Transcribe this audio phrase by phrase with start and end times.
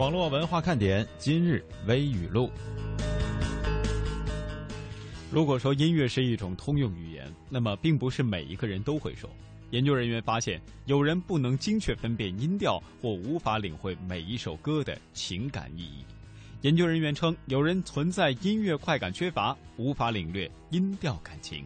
[0.00, 2.50] 网络文化看点今日微语录。
[5.30, 9.28] 如果说音乐是一种通用语言，那么并不是每一个人都会说。
[9.72, 16.02] 研究人员发现，有人不能精确分辨音调，或无法领会每一首歌的情感意义。
[16.62, 21.62] 研究人员称，有人存在音乐快感缺乏，无法领略音调感情。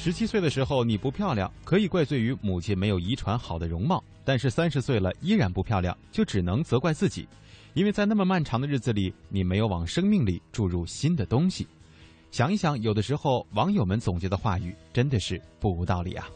[0.00, 7.28] 十七岁的时候你不漂亮，可以怪罪于母亲没有遗传好的容貌；但是三十岁了依然不漂亮，就只能责怪自己，
[7.74, 11.66] 因为在那么漫长的日子里，你没有往生命里注入新的东西。
[12.30, 16.28] 想一想，有的时候网友们总结的话语真的是不无道理啊。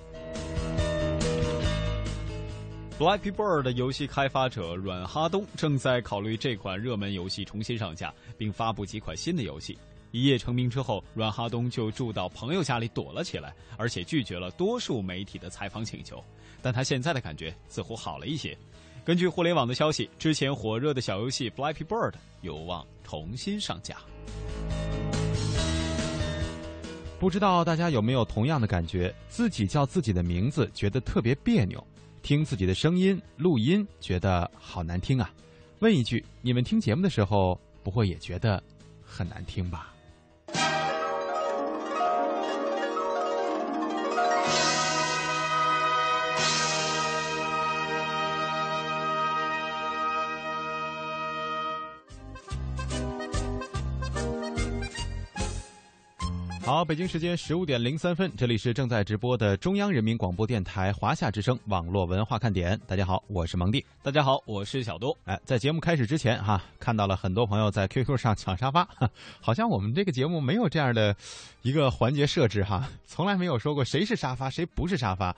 [2.99, 9.79] Flappy Bird 游戏开发者阮哈东正在考虑这款热门游戏重新上架，并发布几款新的游戏。
[10.13, 16.23] 一夜成名之后，阮哈东就住到朋友家里躲了起来，而且拒绝了多数媒体的采访请求。
[16.61, 18.57] 但他现在的感觉似乎好了一些。
[19.05, 22.11] 根据互联网的消息，之前火热的小游戏《Flappy Bird》
[22.43, 23.97] 有望重新上架。
[27.19, 29.13] 不知道大家有没有同样的感觉？
[29.29, 31.85] 自己叫自己的名字觉得特别别扭，
[32.23, 35.33] 听自己的声音录音觉得好难听啊！
[35.79, 38.63] 问一句，你们听节目的时候不会也觉得
[39.05, 39.92] 很难听吧？
[56.65, 62.81] 好，北京时间十五点零三分，这里是正在直播的中央人民广播电台华夏之声网络文化看点。
[62.87, 63.85] 大家好，我是蒙蒂。
[64.01, 65.15] 大家好，我是小东。
[65.25, 68.89] 哎，在节目开始之前哈，看到了很多朋友在 QQ 上抢沙发，
[69.41, 71.17] 好像我们这个节目没有这样的
[71.63, 75.35] 一个环节设置哈，从来没有说过谁是沙发，谁不是沙发。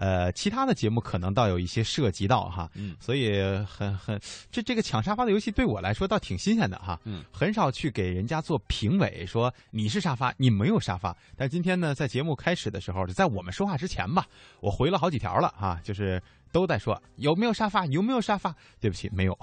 [0.00, 4.18] 呃，其他的节目可能倒有一些涉及到哈，嗯，所以很很
[4.48, 11.16] 这这个抢沙发的游戏对我来说倒挺新鲜的哈，嗯，很少去给人家做评委，说你是沙发，你没有沙发。
[11.36, 14.24] 但今天呢，在节目开始的时候，在我们说话之前吧，
[14.60, 16.22] 我回了好几条了哈，就是
[16.52, 18.54] 都在说有没有沙发，有没有沙发？
[18.78, 19.36] 对不起，没有。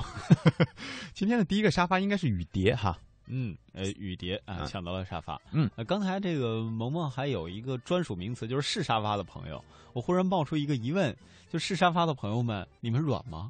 [1.14, 2.98] 今天的第一个沙发应该是雨蝶哈。
[3.28, 5.42] 嗯，呃，雨蝶啊，抢到了沙发。
[5.52, 9.64] 嗯，刚才这个萌萌还有一个专属名词，就是是沙发的朋友。
[9.94, 11.16] 我忽然冒出一个疑问，
[11.50, 13.50] 就是沙发的朋友们，你们软吗？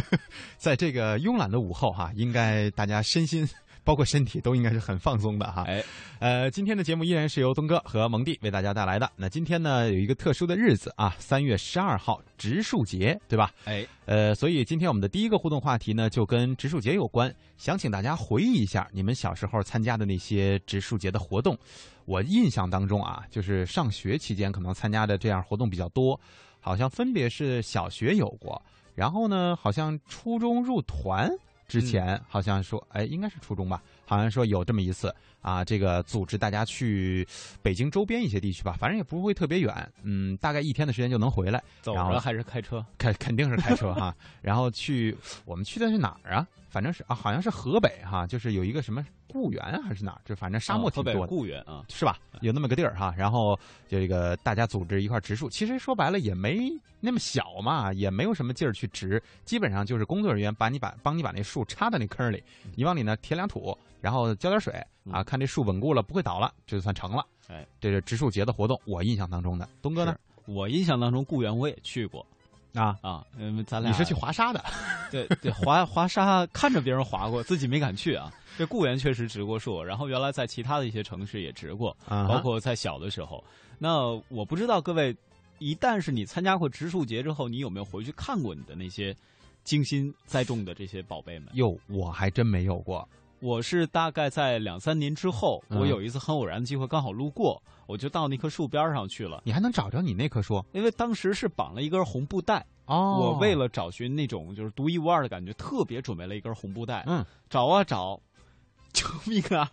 [0.58, 3.48] 在这个慵懒的午后哈，应该大家身心。
[3.86, 5.80] 包括身体都应该是很放松的哈，哎，
[6.18, 9.08] 呃，今天的节目依然是由东哥和蒙蒂为大家带来的。
[9.14, 13.52] 那今天呢，有一个特殊的日子啊，三月十二号植树节，对吧？
[13.64, 21.56] 哎，呃，所以今天我们的第一个互动话题呢，就跟植树节有关，想请大家回忆一下你们小时候参加的那些植树节的活动。
[22.06, 26.20] 我印象当中啊，就是上学期间可能参加的这样活动比较多，
[26.58, 28.60] 好像分别是小学有过，
[28.96, 31.30] 然后呢，好像初中入团。
[31.68, 37.26] 之前好像说，哎，应该是初中吧，好像说有这么一次啊，这个组织大家去
[37.62, 41.62] 北京周边一些地区吧，反正也不会特别远，嗯，大概一天的时间就能回来。
[41.82, 42.84] 走着还是开车？
[42.98, 44.14] 开肯定是开车哈。
[44.40, 46.46] 然后去，我们去的是哪儿啊？
[46.68, 49.04] 反正是啊，好像是河北哈，就是有一个什么
[49.36, 51.26] 固原还是哪儿，就反正沙漠挺多的。
[51.26, 52.18] 固原啊，是吧？
[52.40, 53.14] 有那么个地儿哈。
[53.16, 56.70] 然后这个大家组织一块植树，其实说白了也没
[57.00, 62.42] 那么小嘛，也没有什么劲儿去植，基本上就是工作人员把你把帮你把那树插到那坑里，
[62.74, 64.72] 你往里呢填两土，然后浇点水
[65.10, 67.24] 啊，看这树稳固了不会倒了，这就算成了。
[67.48, 69.68] 哎，这是植树节的活动，我印象当中的。
[69.82, 70.16] 东哥呢？
[70.46, 72.24] 我印象当中固原我也去过。
[72.76, 74.64] 啊啊，嗯，咱俩你是去滑沙的，
[75.10, 78.32] 对对，滑滑沙看着别人滑过，自己没敢去啊。
[78.58, 83.42] 这固原确实植过树，然后原来在其他的一些城市也植过，包括在小的时候。
[83.78, 85.14] 那我不知道各位，
[85.58, 89.14] 一旦是你参加过植树节之后，你有没有回去看过你的那些
[89.64, 91.48] 精心栽种的这些宝贝们？
[91.52, 93.06] 哟，我还真没有过。
[93.46, 99.40] 我是大概在两三年之后，我有一次很偶然的机会，刚好路过，我就到那棵树边上去了。
[99.44, 100.64] 你还能找着你那棵树？
[100.72, 102.66] 因为当时是绑了一根红布带。
[102.86, 103.18] 哦。
[103.20, 107.04] 我为了找寻那种就是独一无二的感觉，特别准备了一根红布带。
[107.06, 107.24] 嗯。
[107.48, 108.20] 找啊找，
[108.92, 109.70] 救命啊！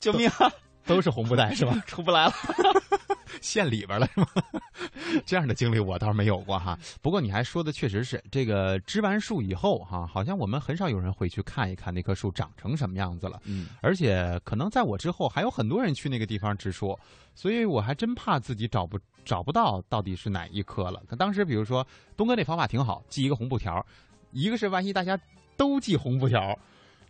[0.00, 0.52] 救命啊！
[0.86, 1.80] 都是红布袋是吧？
[1.86, 2.32] 出不来了。
[3.40, 4.26] 陷里边了是吗？
[5.26, 6.78] 这样的经历我倒是没有过哈。
[7.02, 13.40] 不过你还说的确实是，这个植完树以后哈，好像我们很少有人会去看一看那棵树长成什么样子了。
[13.44, 16.98] 嗯，而且可能在我之后还有很多人去那个地方植树，
[17.34, 21.02] 所以我还真怕自己找不找不到到底是哪一棵了。
[21.06, 21.86] 可当时比如说
[22.16, 23.84] 东哥那方法挺好，系一个红布条，
[24.30, 25.18] 一个是万一大家
[25.56, 26.56] 都系红布条。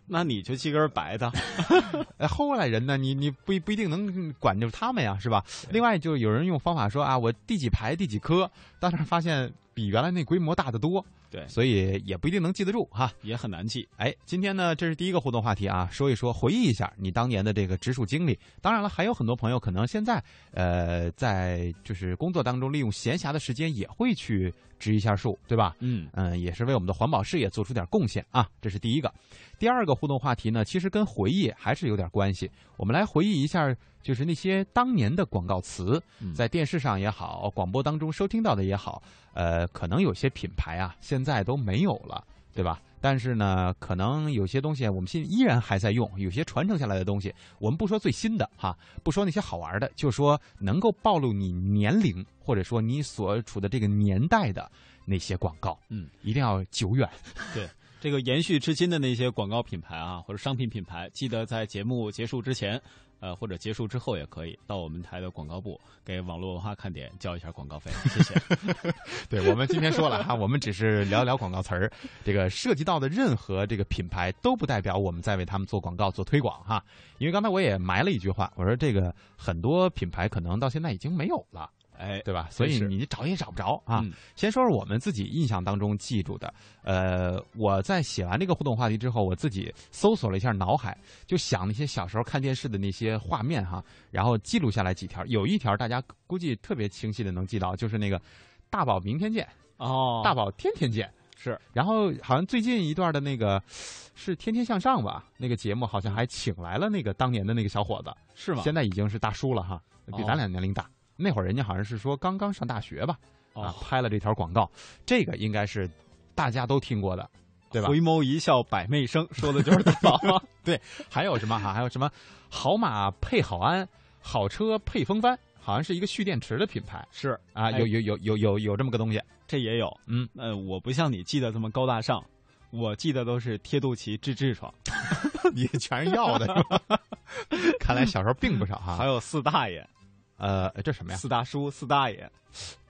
[0.07, 1.31] 那你就系根白的，
[2.29, 2.95] 后来人呢？
[2.95, 5.43] 你你不不一定能管住他们呀，是吧？
[5.71, 8.49] 另外，就有人用方法说啊，我第几排第几棵，
[8.79, 13.87] 当时发现比原来那规模大得多对，所以也不一定能记得住哈，也很难记。
[13.97, 18.37] 哎，今天呢，这是第一个互动话题啊，说一说，回忆一下你当年的这个植树经历。
[18.61, 24.53] 当然了，还有很多朋友可能现在呃在就是工作当中利用闲暇的时间也会去
[24.85, 25.75] 植一下树，对吧？
[25.79, 29.11] 嗯嗯，也是为我们的环保事业做出点贡献啊，这是第一个。
[29.57, 32.51] 第二个互动话题呢，其实跟回忆还是有点关系。
[32.77, 35.99] 我们来回忆一下，就是那些当年的广告词，
[36.35, 39.01] 在电视上也好，广播当中收听到的也好。
[39.33, 42.23] 呃，可能有些品牌啊，现在都没有了，
[42.53, 42.79] 对吧？
[43.05, 54.71] 但是呢，可能有些东西我们现依然还在用，有些传承下来的东西，我们不说最新的哈，不说那些好玩的，就说能够暴露你年龄或者说你所处的这个年代的
[55.05, 57.07] 那些广告，嗯，一定要久远。
[57.53, 57.69] 对，
[58.01, 62.81] 这个延续至今的那些广告品牌啊，或者商品品牌，记得在节目结束之前。
[63.25, 68.39] 呃，或者结束之后也可以到我们台的广告部给网络文化看点交一下广告费，谢谢。
[69.27, 71.91] 对我们今天说了哈，我们只是聊聊广告词儿，
[72.23, 76.83] 这个涉及到的任何这个品牌都不代表我们在为他们做广告做推广哈。
[77.17, 81.67] 因为刚才我也埋了一句话，我说这个很多品牌可能到现在已经没有了。
[81.97, 82.47] 哎，对吧？
[82.51, 84.03] 所以你找也找不着啊。
[84.35, 86.53] 先说说我们自己印象当中记住的。
[86.83, 95.25] 呃，我在写完这个互动话题之后，我自己搜索了一下脑海，就想那些小时候看电视的那些画面哈，然后记录下来几条。
[95.25, 98.21] 有一条大家估计特别清晰的能记到，就是那个
[98.69, 101.59] “大宝明天见”哦，“大宝天天见”是。
[101.73, 105.25] 然后好像最近一段的那个是《天天向上》吧？
[105.37, 108.61] 那个节目好像还请来了那个当年的那个小伙子，是吗？
[108.63, 109.81] 现在已经是大叔了哈，
[110.15, 110.89] 比咱俩年龄大。
[111.15, 113.17] 那会儿人家好像是说刚刚上大学吧，
[113.53, 114.69] 啊，拍了这条广告，
[115.05, 115.89] 这个应该是
[116.33, 117.29] 大家都听过的，
[117.71, 117.87] 对吧？
[117.87, 120.19] 回眸一笑百媚生，说的就是大宝。
[120.63, 120.79] 对，
[121.09, 121.73] 还有什么哈？
[121.73, 122.11] 还有什么
[122.49, 123.87] 好马配好鞍，
[124.19, 127.07] 好车配风帆，好像是一个蓄电池的品牌。
[127.11, 129.95] 是啊，有有有有有有这么个东西，这也有。
[130.07, 132.23] 嗯，呃，我不像你记得这么高大上，
[132.71, 134.73] 我记得都是贴肚脐治痔疮，
[135.53, 136.99] 你全是要的，是吧？
[137.79, 138.97] 看来小时候并不少哈。
[138.97, 139.87] 还有四大爷。
[140.37, 141.17] 呃，这什么呀？
[141.17, 142.29] 四大叔、四大爷，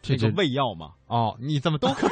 [0.01, 0.93] 这个胃药嘛？
[1.07, 2.09] 哦，你怎么都 可以？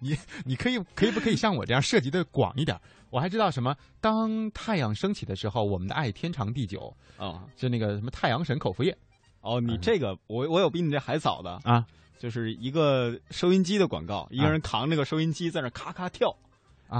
[0.00, 2.78] 你你可以可以不可以像我这样涉及的广一点？
[3.10, 3.76] 我还知道什么？
[4.00, 8.96] 当太阳升起的时候，我们的爱天长地久啊，就那个什么太阳神口服液。
[9.40, 11.86] 哦，你这个我我有比你这还早的啊，
[12.18, 16.34] 就是一个收音机的广告，一个人扛着个收音机在那咔咔跳，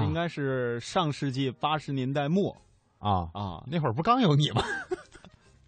[0.03, 2.55] 应该是上世纪八十年代末
[2.99, 4.63] 啊啊，那会儿不刚有你吗？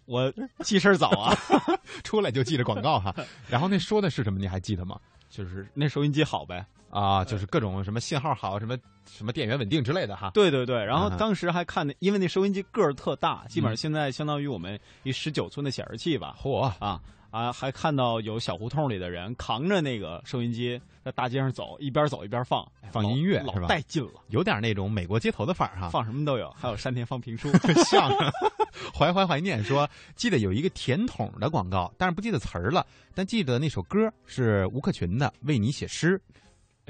[0.07, 0.33] 我
[0.63, 1.35] 记事儿早啊，
[2.03, 3.13] 出来就记着广告哈。
[3.49, 4.39] 然后那说的是什么？
[4.39, 4.99] 你还记得吗？
[5.29, 8.77] 就是那收音机好呗啊，就是各种什么信号好，什么
[9.09, 10.31] 什么电源稳定之类的哈。
[10.33, 16.35] 对对对，然后当时还看那，因为那收音机个儿特大，基本上现在相当于我们一十九寸的显示器吧。
[16.41, 17.01] 嚯啊！
[17.29, 25.89] 啊，还看到有小胡同里的人扛着那个收音机在大街上走，一边走一边放放音乐，老带劲了，有点那种美国街头的范儿哈。
[25.89, 27.51] 放什么都有，还有山田放评书、
[27.83, 28.31] 相声，
[28.97, 36.17] 怀怀怀念说，记得有一个甜筒的广告，但是不记得词儿了，但记得那首歌是吴克群的《为你写诗》。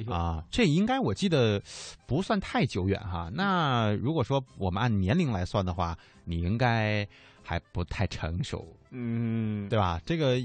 [0.05, 1.61] 啊，这应该我记得
[2.05, 3.29] 不算太久远哈。
[3.33, 7.07] 那如果说我们按年龄来算的话，你应该
[7.43, 8.75] 还不太成熟。
[8.91, 9.99] 嗯，对吧？
[10.05, 10.37] 这个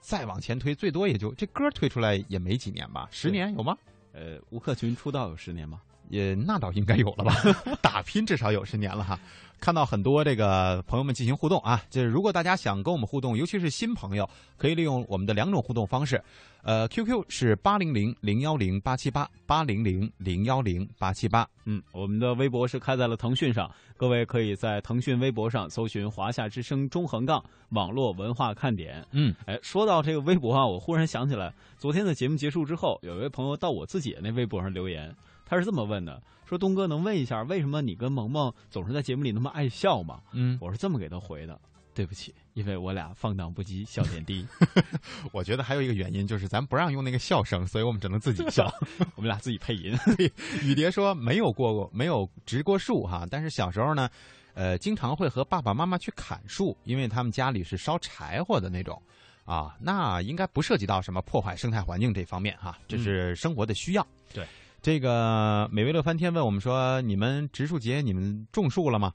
[0.00, 3.76] 再往前推，最多也就这歌推出来也没几年吧，十年有吗？
[4.12, 5.80] 呃，吴克群出道有十年吗？
[6.08, 7.34] 也那倒应该有了吧，
[7.82, 9.18] 打拼至少有十年了哈。
[9.60, 16.22] 看到很多这个朋友们进行互动啊，就是如果大家想跟我们互动，尤其是新朋友，可以利用我们的两种互动方式。
[16.62, 21.48] 呃，QQ 是八零零零幺零八七八八零零零幺零八七八。
[21.64, 29.06] 嗯，我们的微博是开在了腾讯上，各位可以在腾讯微博上搜寻“华夏之声中横杠网络文化看点”。
[29.12, 35.14] 嗯，哎，说到这个微博啊，我忽然想起来，昨天的节目结束之后，有一位朋友到我自己的那微博上留言，
[35.54, 40.20] 他是这么问的：说东哥能问一下，为什么你跟萌萌总是在节目里那么爱笑吗？
[40.32, 41.56] 嗯，我是这么给他回的。
[41.94, 44.44] 对不起，因为我俩放荡不羁，笑点低。
[45.30, 48.68] 我觉得还有一个原因就是咱不让用那个笑声，所以我们只能自己笑。
[49.14, 49.96] 我们俩自己配音。
[50.64, 54.10] 雨蝶说没有过过，没有植过树哈，但是小时候呢，
[54.54, 59.00] 呃，经常会和爸爸妈妈去砍树，因为他们家里是烧柴火的那种
[59.44, 59.76] 啊。
[59.78, 64.04] 那应该不涉及到什么破坏生态环境这方面哈，这是生活的需要。
[64.32, 64.44] 对，
[64.84, 69.14] 这个美味乐翻天问我们说，你们植树节你们种树了吗？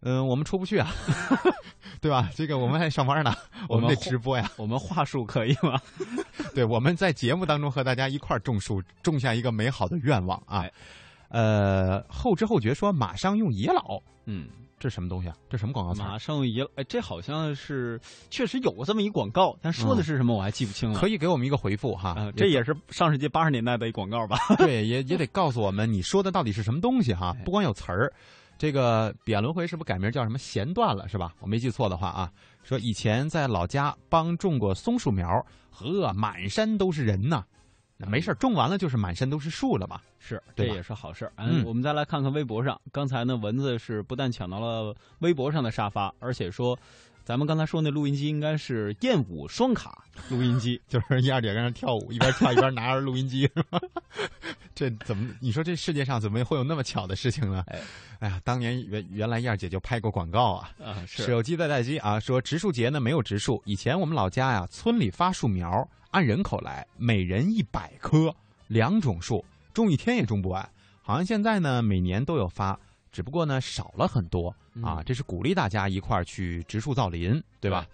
[0.00, 0.90] 嗯，我们出不去啊，
[2.00, 2.30] 对吧？
[2.34, 3.30] 这个我们还上班呢，
[3.68, 4.50] 我们得直播呀。
[4.56, 5.78] 我们话术可以吗？
[6.56, 10.64] 对，我们在节目当中和大家一块儿种树，种下一个美好的愿望啊。
[11.28, 14.48] 呃，后知后觉说马上用野老，嗯，
[14.82, 15.36] 这什么东西啊？
[15.48, 16.00] 这什么广告词？
[16.00, 20.98] 马上一哎，这好像是确实有过这么一广告，但说的是什么我还记不清了。
[20.98, 22.16] 可以给我们一个回复哈？
[22.36, 24.36] 这也是上世纪八十年代的一广告吧？
[24.58, 27.32] 对，也也得告诉我们你说的到底是什么东西哈？
[27.44, 28.12] 不光有词儿，
[28.58, 31.32] 这个彼岸轮回是不是改名叫什么弦断了是吧？
[31.38, 32.28] 我没记错的话啊，
[32.64, 35.28] 说以前在老家帮种过松树苗，
[35.70, 37.44] 呵，满山都是人呐。
[38.08, 46.78] 没事种完了就是满山都是树了嘛，是，这也是好事嗯，我们再来看看微博上，刚才呢蚊子是不但抢到了微博上的沙发，而且说，
[47.24, 53.48] 咱们刚才说那录音机应该是燕舞双卡录音机， 就是燕儿姐在那跳舞，一边跳一边拿着录音机。
[54.74, 55.28] 这怎么？
[55.40, 57.62] 你说这世界上怎么会有那么巧的事情呢？
[57.68, 57.80] 哎，
[58.20, 65.88] 哎呀，当年原原来燕儿姐就拍过广告啊，啊，是手机在待机啊，说植树节呢没有植树，以前我们老家呀村里发树苗。
[66.12, 68.34] 按人口来，每人一百棵，
[68.68, 70.66] 两种树，种一天也种不完。
[71.02, 72.78] 好像现在呢，每年都有发，
[73.10, 75.02] 只不过呢少了很多啊。
[75.02, 77.86] 这是鼓励大家一块儿去植树造林，对吧？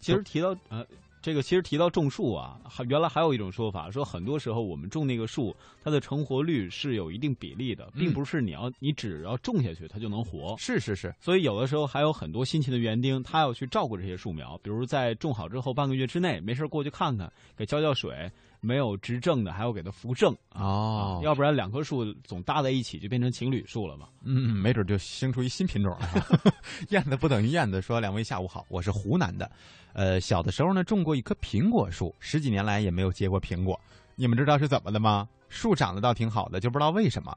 [0.00, 0.84] 其实提到呃。
[1.26, 5.52] 这个其实提到种树啊，还原来还有一种说法，说很多时候我们种那个树，
[5.82, 10.54] 它的成活率是有一定比例的，并不是你要你只要种下去它就能活。
[10.56, 18.30] 是是是，所以有的时候还有很多辛勤的园丁，他要去照顾这些树苗，比如在种好之后半个月之内，没事过去看看，给浇浇水。
[18.60, 24.08] 没有执政的，还要给它扶正哦，要不然两棵树总搭在一起就变成情侣树了嘛。
[24.24, 26.08] 嗯，没准就生出一新品种了。
[26.90, 29.50] 燕子不等于燕子，说两位下午好，我是湖南的。
[29.92, 33.78] 呃，小的时候呢种过一棵苹果树，十几年来也没有结过苹果。
[34.14, 35.28] 你们知道是怎么的吗？
[35.48, 37.36] 树长得倒挺好的，就不知道为什么。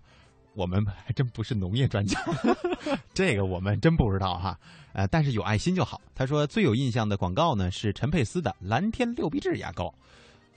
[0.56, 2.20] 我们还真不是农业专家，
[3.14, 4.60] 这个我们真不知道哈。
[4.94, 6.02] 呃，但是有爱心就好。
[6.16, 9.94] 他说最有印象的广告呢是陈佩斯的蓝天六必治牙膏。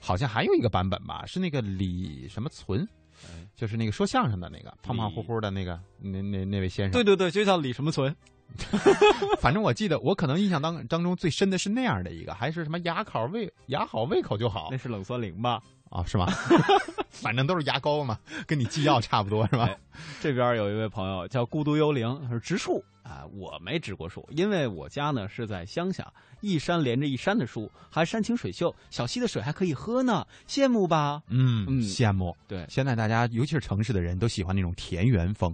[0.05, 2.85] 好像还有一个版本吧，是那个李什么存，
[3.55, 6.91] 就是那个说相声的那个胖胖乎乎的那个那那那位先生。
[6.91, 8.13] 对对对，就叫李什么存。
[9.39, 14.67] 反正我记得，我可能印象当当中最深的是那样的一个，还是什么牙口胃牙好胃口就好。
[14.69, 15.63] 那是冷酸灵吧？
[15.93, 16.25] 啊，是吗？
[17.11, 19.69] 反正都是牙膏嘛，跟你寄药差不多是吧？
[20.19, 22.83] 这边有一位朋友叫孤独幽灵，他说植树。
[23.03, 31.21] 啊，我没植过树，因为我家呢是在乡下，一山连着一山的树，还山清水秀，小溪的水还可以喝呢，羡慕吧？
[31.27, 32.33] 嗯嗯，羡慕。
[32.47, 35.53] 对，现在大家尤其是城市的人都喜欢那种田园风，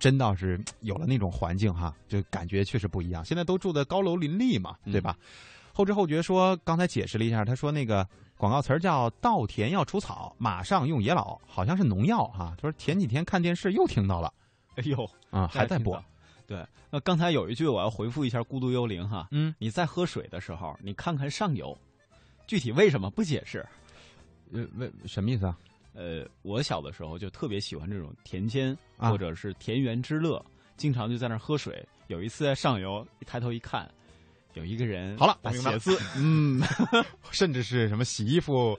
[0.00, 3.24] 真倒是有了那种环境哈，就感觉确实不一样。
[3.24, 5.16] 现在都住的高楼林立嘛，对吧？
[5.72, 8.04] 后知后觉说，刚才解释了一下，他说那个
[8.36, 12.54] 广告词儿叫“稻田要除草，马上用野老”，好像是农药哈。
[12.56, 14.32] 他说前几天看电视又听到了，
[14.76, 16.02] 哎呦啊，还在播。
[16.46, 21.76] 对，那刚才有一句我要回复一下孤独幽灵哈，嗯，你在喝水的时候，你看看上游，
[22.46, 23.66] 具体为什么不解释？
[24.52, 25.58] 呃，为什么意思啊？
[25.94, 30.44] 呃，我小的时候就特别喜欢这种田间或者是田园之乐，
[30.76, 31.82] 经常就在那儿喝水。
[32.08, 33.90] 有一次在上游，一抬头一看，
[34.56, 36.60] 有一个人好了，把写字， 嗯，
[37.30, 38.76] 甚至是什么洗衣服。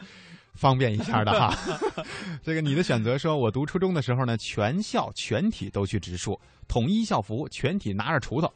[0.53, 1.55] 方便一下的哈，
[2.41, 6.35] 这个你的选择说，我读初中的时候呢，全校全体都去植树，
[6.67, 8.51] 统一校服，全体拿着锄头。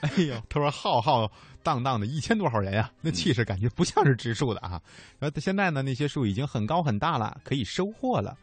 [0.00, 1.30] 哎呦，他说浩浩
[1.62, 4.82] 荡荡的一千多号人呀，那气势感觉不像是植树的啊。
[5.20, 8.36] 然后现在呢，那些树已经很高很大了，可以收获了。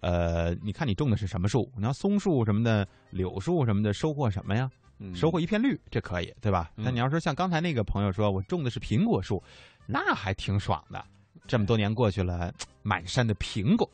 [0.00, 1.70] 呃，你看你种的是什么树？
[1.76, 4.70] 你要松树什么的，柳树什么的，收获什么呀？
[5.14, 6.70] 收获一片绿，这可以对吧？
[6.74, 9.42] 那你要说像刚才那个朋友说，我种的是苹果树，
[9.86, 11.04] 那还挺爽的。
[11.46, 12.52] 这么多年过去了，
[12.82, 13.90] 满山的苹果，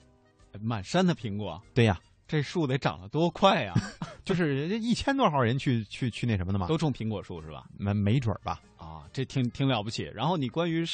[0.61, 1.99] 满山的苹果，对呀，
[2.29, 3.73] 这树得长得多快呀！
[4.25, 7.65] 就是人家一千多号人去去去那什么的嘛，都种苹果树是吧？
[7.79, 8.61] 没没准儿吧？
[8.77, 10.11] 啊，这挺挺了不起。
[10.15, 10.85] 然后你关于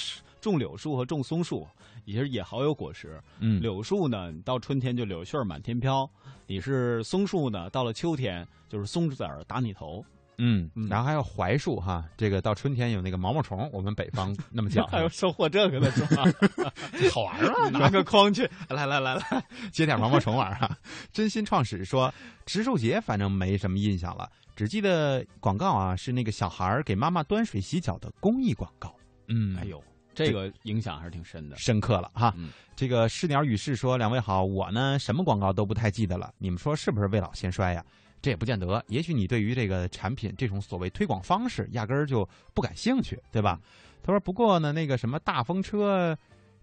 [0.40, 1.66] 种柳树和种松树，
[2.06, 3.20] 其实也好有果实。
[3.38, 6.08] 嗯，柳树呢，到春天就柳絮满天飘；
[6.46, 10.04] 你是松树呢，到了秋天就是松子儿打你头。
[10.38, 16.24] 嗯，然后还有槐树哈，这个到春天有那个毛毛虫，我们北方那么讲， 还有收获这个的是吧？
[17.12, 20.76] 好玩啊，拿个筐去，来来来来，接点毛毛虫玩哈。
[21.12, 22.12] 真心创始说
[22.46, 28.92] 植树节，反正没什么印象了，只记得广告啊，是那个小孩给妈妈端水洗脚的公益广告。
[29.28, 29.80] 嗯，哎呦，
[30.14, 32.34] 这个影响还是挺深的，深刻了哈。
[32.74, 37.84] 这个是鸟与世说，两位好，我呢什么广告都不太记得了，你们说是不是未老先衰呀？
[38.20, 43.60] 这也不见得，也许你对于这个产品这种所谓推广方式压根儿就不感兴趣，对吧？
[44.04, 46.16] 他说：“不过呢，那个什么大风车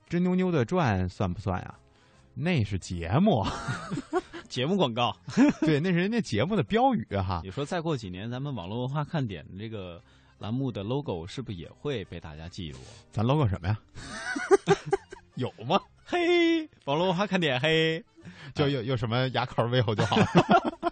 [0.09, 1.73] 吱扭扭的转算不算呀？
[2.33, 3.45] 那是节目，
[4.47, 5.15] 节目广告，
[5.61, 7.41] 对，那是人家节目的标语哈。
[7.43, 10.01] 你说再过几年，咱们网络文化看点这个
[10.39, 12.77] 栏目的 logo 是不是也会被大家记住？
[13.11, 13.77] 咱 logo 什么呀？
[15.35, 15.79] 有吗？
[16.05, 18.03] 嘿，网络文化看点嘿，
[18.55, 20.25] 就有有什么牙口胃口就好了。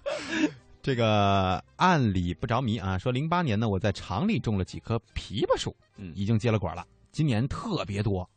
[0.84, 8.30] 这个按理不着迷啊，说零八年呢，我在厂里种了几棵枇杷树，嗯，已经结了果了，今年特别多。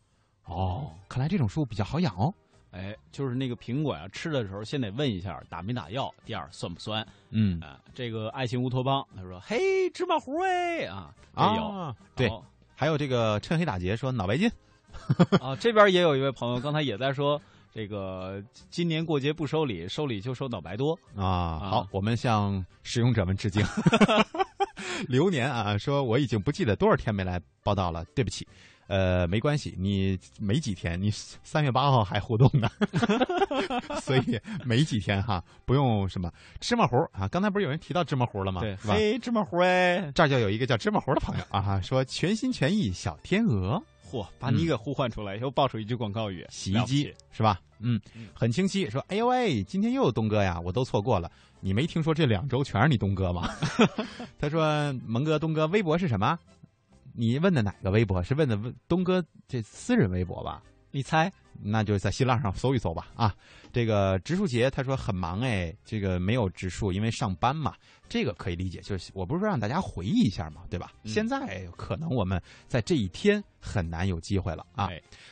[0.44, 2.32] 哦，看来这种树比较好养哦。
[2.70, 7.06] 哎，就是那个苹果呀，吃的时候先得问一下打没打药，第二酸不酸。
[7.30, 12.30] 嗯啊，这个爱情乌托邦他说：“嘿，芝麻糊哎啊，有对，
[12.74, 14.50] 还有这个趁黑打劫说脑白金
[15.40, 17.40] 啊，这边也有一位朋友刚才也在说。”
[17.72, 21.56] 这个今年过节不收礼，收礼就收脑白多啊！
[21.60, 23.64] 好，我们向使用者们致敬。
[25.06, 28.44] 流年啊，说我已经不记得多少天没来报道了，对不起。
[28.90, 32.68] 呃，没关系，你没几天，你三月八号还互动呢，
[34.02, 36.28] 所以没几天哈，不用什么
[36.58, 37.28] 芝麻糊啊。
[37.28, 38.60] 刚才不是有人提到芝麻糊了吗？
[38.60, 43.80] 对，嘿，芝麻糊哎，这儿就有一个叫芝麻糊的朋友啊，说全心全意小天鹅。
[44.10, 47.60] 嚯，把你给呼唤出来，又爆出一句广告语：洗衣机是吧？
[47.78, 48.00] 嗯，
[48.34, 48.90] 很清晰。
[48.90, 51.30] 说，哎呦喂，今天又有东哥呀，我都错过了。
[51.60, 53.48] 你没听说这两周全是你东哥吗？
[54.36, 56.36] 他说，蒙哥、东哥，微博是什么？
[57.14, 58.22] 你问的哪个微博？
[58.22, 60.62] 是问的东哥这私人微博吧？
[60.90, 61.32] 你猜？
[61.62, 63.08] 那就在新浪上搜一搜吧。
[63.14, 63.34] 啊，
[63.72, 67.74] 这个植树节他说很忙哎，这个没有植树，因为上班嘛，
[68.08, 68.80] 这个可以理解。
[68.80, 70.90] 就是我不是说让大家回忆一下嘛，对吧？
[71.04, 74.88] 现在可能我们在这一天很难有机会了啊。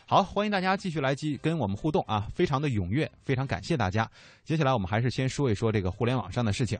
[0.06, 4.08] 好，欢迎大家继续来继跟我们互动啊，非常的踊跃，非常感谢大家。
[4.44, 6.78] 接下来我们还是先说一说这个互联网上的事情。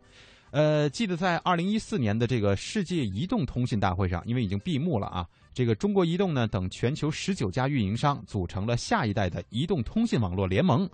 [0.51, 5.27] 呃，记得在二零一四年的这个世界移动通信大会上，因为已经闭幕了啊。
[5.53, 10.89] 这个中国移动呢等全球十九家运营商组成了下一代的移动通信网络联盟，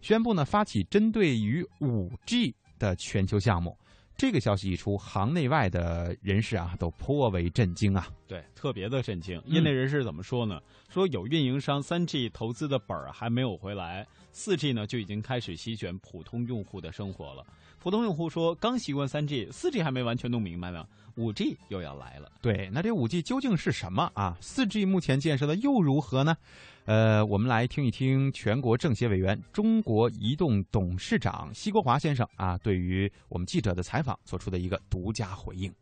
[0.00, 3.76] 宣布呢发起针对于五 G 的全球项目。
[4.16, 8.08] 这个消息一出，行内外的人士啊都颇为震惊啊。
[8.26, 9.40] 对，特别的震惊。
[9.46, 10.60] 业内人士怎么说呢？
[10.88, 17.46] 说有运营商三 G 投资的本儿还没有回来，四 G 呢就已经开始席卷普通用户的生活了。
[17.88, 20.84] 普通用户说刚习惯三 G，四 G 还没完全弄明白呢。
[21.16, 24.36] 五 G 又要来了，对，那这五 G 究竟是什么啊？
[24.42, 26.36] 四 G 目前建设的又如何呢？
[26.84, 35.72] 呃，我们来听一听全国政协委员、中国移动董事长奚国华先生啊，对于我们记者的采访做出的一个独家回应。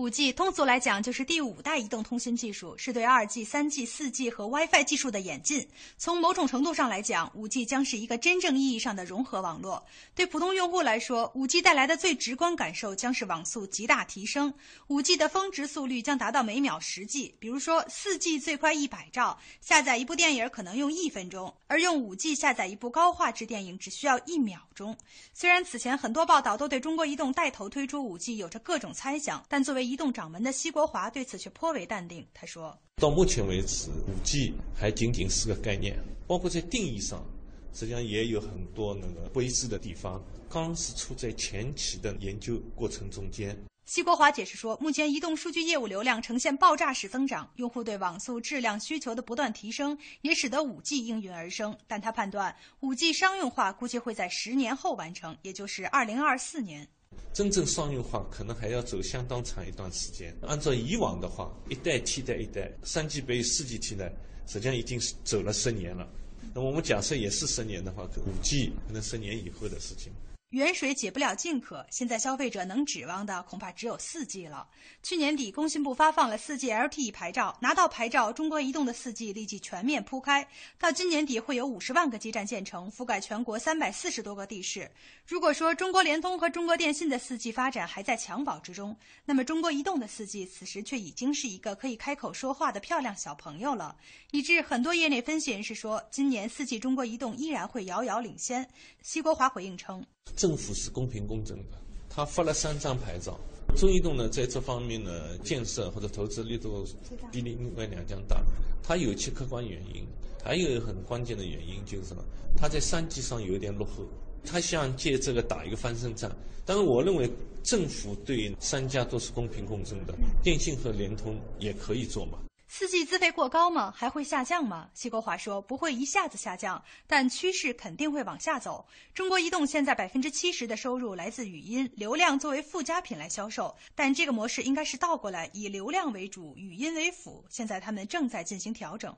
[0.00, 5.68] 五 G 通俗来讲就是第五代移动通信技术，是对二 G、三 G、四 G 和 WiFi 技术的演进。
[5.98, 9.84] 从某种程度上来讲，五 G 将是一个真正意义上的融合网络。
[10.14, 14.54] 对普通用户来说，五 G 带来的最直观感受将是网速极大提升。
[14.86, 24.96] 五 G 的峰值速率将达到每秒十 G，比如说四 G 最快一百兆，下载一部电影可能用一分钟，而用五 G 下载一部高画质电影只需要一秒钟。
[25.34, 32.24] 虽然此前很多报道都对中国移动带头推出五 G 有着各种猜想，但作为移动掌门的奚国华对此却颇为淡定。
[32.32, 35.98] 他说：“到目前为止，五 G 还仅仅是个概念，
[36.28, 37.26] 包括在定义上，
[37.74, 51.76] 实际上也有很多那个不一致的地方，刚是处在前期的研究过程中间。”奚国华解释说，目前移动数据业务流量呈现爆炸式增长，用户对网速、质量需求的不断提升，也使得五 G 应运而生。
[51.88, 56.86] 但他判断，五 G 商用化估计会在十年后完成，也就是二零二四年。
[57.32, 60.34] 真正商用化可能还要走相当长一段时间。
[60.42, 64.12] 按照以往的话，一代替代一代，三 G 被四 G 替代，
[64.46, 66.08] 实际上已经是走了十年了。
[66.52, 70.12] 那么我们假设也是十年的话，五 G 可能十年以后的事情。
[70.50, 74.66] 远水解不了近渴，现在消费者能指望的恐怕只有四 G 了。
[75.00, 80.48] 去年底，工信部发放了四 G LTE 牌照，拿到牌照，中国移动的四 G 立即全面铺开。
[80.76, 84.90] 到今年底，会有五十万个基站建成，覆盖全国三百四十多个地市。
[85.24, 93.96] 如果说中国联通和中国电信的四 G 发展还在襁褓之中，那么中国移动的四 G 此时却已经是一个可以开口说话的漂亮小朋友了。
[94.32, 98.68] 以致很多业内分析人士说，今年四 G 中国移动依然会遥遥领先。
[99.00, 100.04] 奚国华回应称。
[100.40, 101.76] 政府是公平公正的，
[102.08, 103.38] 他发了三张牌照。
[103.76, 106.82] 中移动呢，在这方面呢，建设或者投资力度
[107.30, 108.42] 比另外两家大。
[108.82, 110.02] 它有其客观原因，
[110.42, 112.24] 还有很关键的原因就是什么？
[112.56, 114.06] 它在三 G 上有点落后，
[114.42, 116.32] 它想借这个打一个翻身仗。
[116.64, 117.30] 但是我认为
[117.62, 122.38] 政府对三家都是公平公正的，电信和联通也可以做嘛。
[122.72, 123.92] 四 G 资费过高吗？
[123.96, 124.88] 还会下降吗？
[124.94, 128.86] 奚国华说不会一下子下降，但趋势肯定会往下走。
[129.12, 137.44] 中国移动现在百分之七十的收入来自语音流量，作为附加品来销售，但这个模式应该是倒过来，以流量为主，语音为辅。
[137.48, 139.12] 现在他们正在进行调整。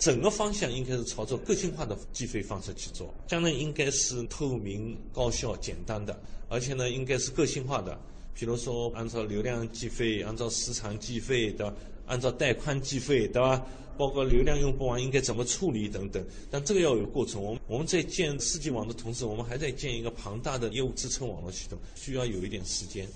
[0.00, 7.96] 整个方向应该是朝着个性化的计费方式去做，将来应该是透明、高效、简单的，而且呢，应该是个性化的。
[8.34, 11.74] 比如说按照流量计费，按照时长计费的，
[12.06, 13.62] 按照带宽计费，对吧？
[13.98, 16.22] 包括流量用不完应该怎么处理等等。
[16.50, 17.42] 但这个要有过程。
[17.42, 23.06] 我们我们在建四 G 网的同时，我们还在建一个庞大的业务支撑网络系统，需要有一点时间。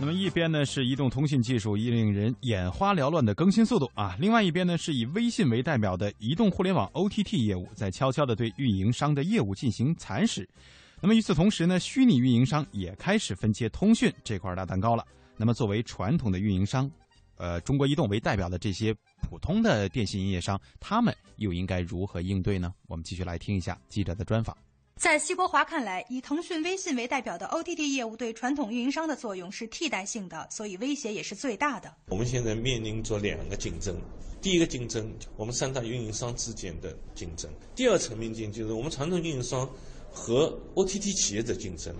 [0.00, 10.48] 那么一边呢是移动通信技术令人眼花缭乱的更新速度啊，另外一边呢是以微信为代表的移动互联网 OTT 业务在悄悄地对运营商的业务进行蚕食。
[11.00, 15.04] 那么与此同时呢，虚拟运营商也开始分切通讯这块大蛋糕了。
[15.36, 16.90] 那么作为传统的运营商，
[17.36, 22.72] 呃，中国移动为代表的这些普通的电信营业商，他们又应该如何应对呢？
[22.88, 24.56] 我们继续来听一下记者的专访。
[24.96, 31.94] 在西国华看来，以腾讯、微信为代表的 OTT 业务对传统运营商的作用是替代性的，所以威胁也是最大的。
[32.08, 33.94] 我们现在面临着两个竞争：
[34.40, 39.68] 第一个竞争，我们三大运营商之间的竞争；第二层面竞争，就是我们传统运营商
[40.10, 41.94] 和 OTT 企业的竞争。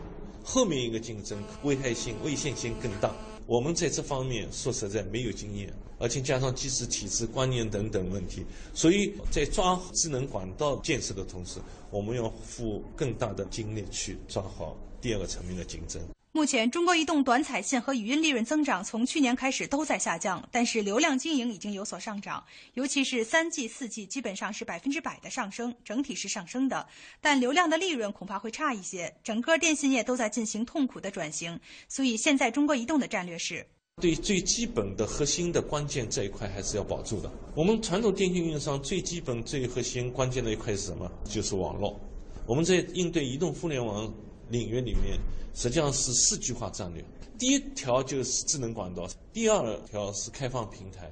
[0.48, 3.12] 后面一个竞争危害性、危险性更大。
[3.46, 11.58] 我们在这方面说实在没有经验，而且加上机制、体制、观念等等问题，所以在抓智能管道建设的同时。
[11.90, 16.00] 我们要付更大的精力去抓好第二个层面的竞争。
[16.36, 22.44] 目前，中国移动短彩信和语音利润增长从去年开始都在下降，但是流量经营已经有所上涨，
[22.74, 26.86] 尤其是三 G、四 G 基本上是百分之百的上升，整体是上升的。
[27.22, 31.58] 但流量的利润恐怕会差一些，整个电信业都在进行痛苦的转型。
[31.88, 33.66] 所以，现在中国移动的战略是。
[34.02, 37.32] 对最基本的核心的关键这一块还是要保住的。
[37.54, 41.10] 我们传统电信运营商最基本、最核心、关键的一块是什么？
[41.24, 41.98] 就是网络。
[42.44, 44.12] 我们在应对移动互联网
[44.48, 45.18] 领域里面，
[45.54, 47.04] 实际上是四句话战略。
[47.38, 51.10] 第一条就是智能管道，第二条是开放平台，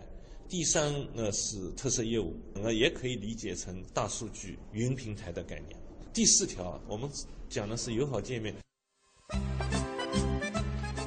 [0.49, 5.79] 第三呢是特色业务，那也可以理解成大数据、云平台的概念。
[6.13, 7.11] 第四条，我们
[7.49, 8.55] 讲的是友好界面。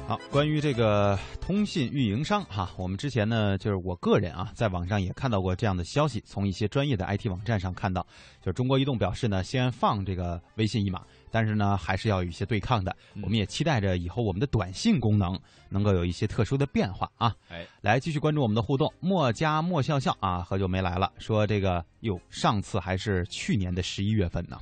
[0.06, 8.06] 好，关于这个通信运营商哈，我们之前呢，就是我个人啊，在网上也看到过这样的消息，从一些专业的 IT 网站上看到，
[8.40, 12.94] 就是中国移动表示呢，先放这个微信一马，但是呢，还是要有一些对抗的。
[13.22, 15.38] 我们也期待着以后我们的短信功能
[15.68, 17.34] 能够有一些特殊的变化啊。
[17.48, 24.58] 哎，来继续关注我们的互动，莫家莫笑笑啊，好久没来了，说这个哟，上次还是去年的十一月份呢。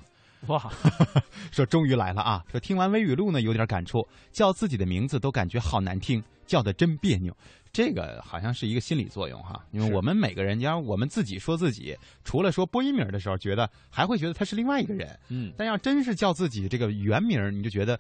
[0.48, 0.72] 哇，
[1.50, 2.44] 说终于来了啊！
[2.50, 7.36] 说听完微语录呢，有点感触，叫自己的名字都感觉好难听，叫的真别扭。
[7.72, 17.98] 这个好像是一个心理作用哈，因为我们每个人，要我们自己说自己，除了说播音名的时候，觉得还会觉得他是另外一个人，嗯，但要真是叫自己这个原名，你就觉得，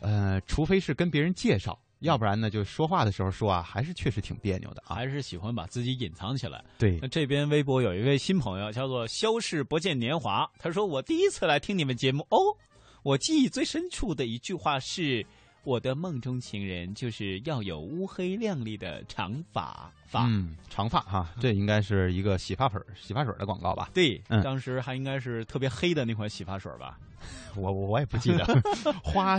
[0.00, 1.78] 呃，除非是跟别人介绍。
[2.06, 6.64] 要不然呢，就说话的时候说啊，还是确实挺别扭的啊，还是喜欢把自己隐藏起来。
[6.78, 12.38] 对，那这边微博有一位新朋友叫做“消逝不见年华”，他说：“我第一次来听你们节目哦，
[13.02, 15.26] 我记忆最深处的一句话是，
[15.64, 23.90] 我的梦中情人就是要有乌黑亮丽的长发发，嗯，长发哈，这应该是一个洗发粉洗发水的广告吧？
[23.92, 26.98] 对，当时还应该是特别黑的那款洗发水吧？
[27.56, 28.44] 我我我也不记得，
[29.02, 29.38] 花。”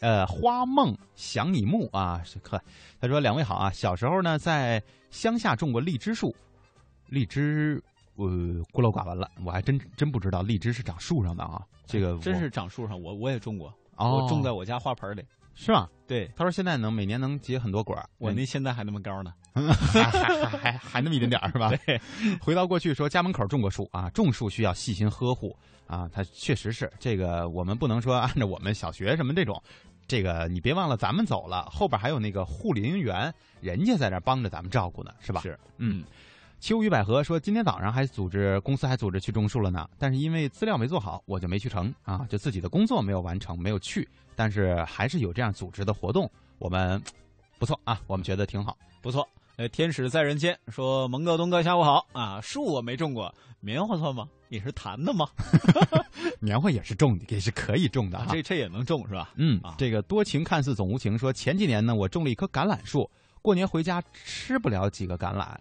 [0.00, 2.60] 呃，花梦想你木啊，是可。
[3.00, 6.34] 他说：“两位好啊，小时候呢在乡下种过荔枝树，
[7.08, 7.82] 荔枝
[8.16, 8.26] 呃
[8.72, 11.62] 孤陋寡闻了，我还真真不知道荔枝是长树上的啊。
[11.86, 15.88] 这个 真是长树上，我我也种过，我种在我家花盆里，是吧？
[16.06, 19.32] 对，他说现在能每年能结很多果我那现在还那么高呢，
[19.92, 20.02] 还
[20.46, 21.70] 还 还那么一点点是吧？
[21.86, 22.00] 对，
[22.40, 25.54] 回到过去说家门口种过树啊，种树需要细心呵护
[25.86, 29.62] 啊，它确实是这个，我们不能说按照我们小学什么这种。”
[30.08, 35.40] 这个你别忘了，咱们走了，后边还有那个护林员，人家在那帮着咱们照顾呢，是吧？
[35.42, 36.02] 是，嗯。
[36.60, 44.08] 秋雨百合说，今天早上还组织公司还组织去种树了呢，但是因为资料没做好，我就没去成啊，就自己的工作没有完成，没有去。
[44.34, 47.00] 但是还是有这样组织的活动，我们
[47.60, 49.28] 不错啊，我们觉得挺好，不错。
[49.58, 54.28] 呃，天使在人间说，蒙哥东哥下午好啊，树我没种过，棉花算吗？
[54.50, 55.26] 也是弹的吗？
[56.38, 58.24] 棉花也是种的，也是可以种的。
[58.30, 59.32] 这这也能种是吧？
[59.34, 61.18] 嗯，这个多情看似总无情。
[61.18, 63.10] 说前几年呢，我种了一棵橄榄树，
[63.42, 65.56] 过年回家吃不了几个橄榄，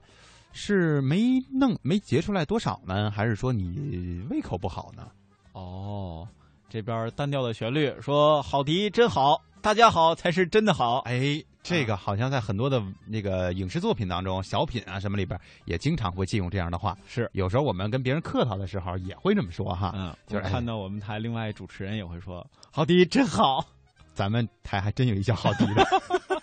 [0.51, 3.09] 是没弄没结出来多少呢？
[3.09, 5.07] 还是说你胃口不好呢？
[5.53, 6.27] 哦，
[6.69, 10.99] 这边单调的旋律说好迪真好，大家好才是真的好。
[10.99, 11.43] 哎。
[11.67, 16.97] 这个好像在很多的那个影视作品当中，小品啊什么里边，也经常会借用这样的话。
[17.09, 19.91] 是，有时候我们跟别人客套的时候也会这么说哈。
[19.93, 23.65] 嗯，就是看到我们台另外主持人也会说：“好迪真好。”
[24.15, 25.85] 咱们台还真有一叫好迪的。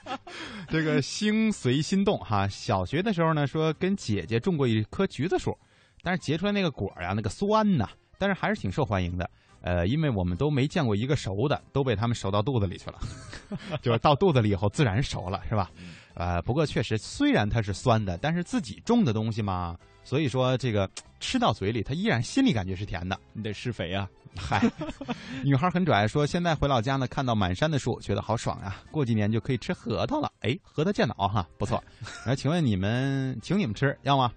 [0.69, 2.47] 这个心随心动哈。
[2.47, 5.57] 小学的时候呢，说跟姐姐种过一棵橘子树，
[6.03, 9.29] 但是结出来那个果呀，那个酸呐，但是还是挺受欢迎的。
[9.66, 12.98] 呃，因为我们都没见过一个熟的，都被他们熟到肚子里去了，
[13.81, 15.70] 就是到肚子里以后自然熟了，是吧？
[16.12, 19.74] 呃，不过确实，虽然它是酸的，但是自己种的东西嘛，
[20.05, 23.18] 所以说这个吃到嘴里，它依然心里感觉是甜的。
[23.33, 24.07] 你得施肥啊！
[24.37, 24.61] 嗨，
[25.42, 28.77] 女孩很拽，说现在回老家呢，看到满山的树，觉得好爽呀！
[28.90, 30.31] 过几年就可以吃核桃了。
[30.40, 31.83] 哎，核桃健脑哈，不错。
[32.27, 34.31] 那请问你们，请你们吃要吗？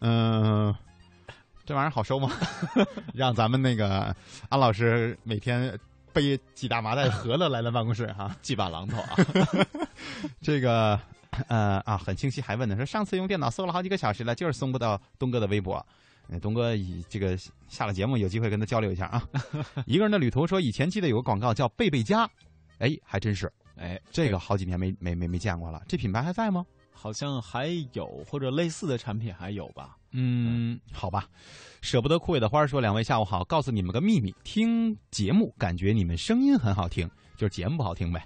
[0.00, 0.74] 嗯，
[1.64, 2.30] 这玩意儿好收吗？
[3.14, 4.14] 让咱们那个
[4.48, 5.78] 安老师每天。
[6.14, 9.16] 背几大麻袋盒子来了办公室哈， 几把榔头啊！
[10.42, 11.00] 这个
[11.48, 15.82] 呃啊，很清晰，还问呢，说上次用电脑搜了好几个小时了，就是搜不到东哥的微博。
[16.42, 17.34] 东哥以这个
[17.66, 19.26] 下了节目，有机会跟他交流一下啊。
[19.86, 22.28] 一个人的旅途说，以前记得有个广告叫贝贝佳，
[22.78, 25.82] 哎，还真是，哎，这个好几年没没没没见过了。
[25.88, 26.62] 这品牌还在吗？
[27.02, 29.96] 好像还有，或者类似的产品还有吧？
[30.12, 31.28] 嗯，好吧。
[31.80, 38.24] 舍不得枯萎的花说：“两位下午好，告诉你们个秘密，听节目感觉你们声音很好听，就是节目不好听呗。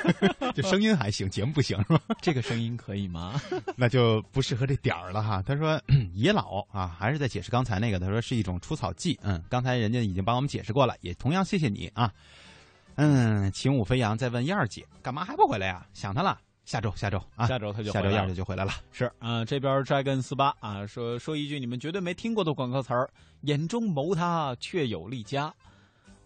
[0.56, 2.00] 就声音还行，节目不行是吧？
[2.22, 3.38] 这个声音可以吗？
[3.76, 5.78] 那就不适合这点儿了哈。”他说
[6.14, 7.98] ：“野老啊，还是在解释刚才那个。
[7.98, 9.20] 他说是一种除草剂。
[9.22, 12.10] 嗯，刚才人家已经帮我们解释过了，也同样谢谢你啊。
[12.94, 15.84] 嗯，秦舞飞扬在问燕儿姐干嘛还不回来呀？
[15.92, 18.72] 想他了。”下周，下周啊，下周他就下周燕子就回来了。
[18.90, 23.10] 是啊，这边 Dragon 四八啊，说说一句你们绝对没听过的广告词儿：
[23.42, 25.54] 眼中谋他，却有利家。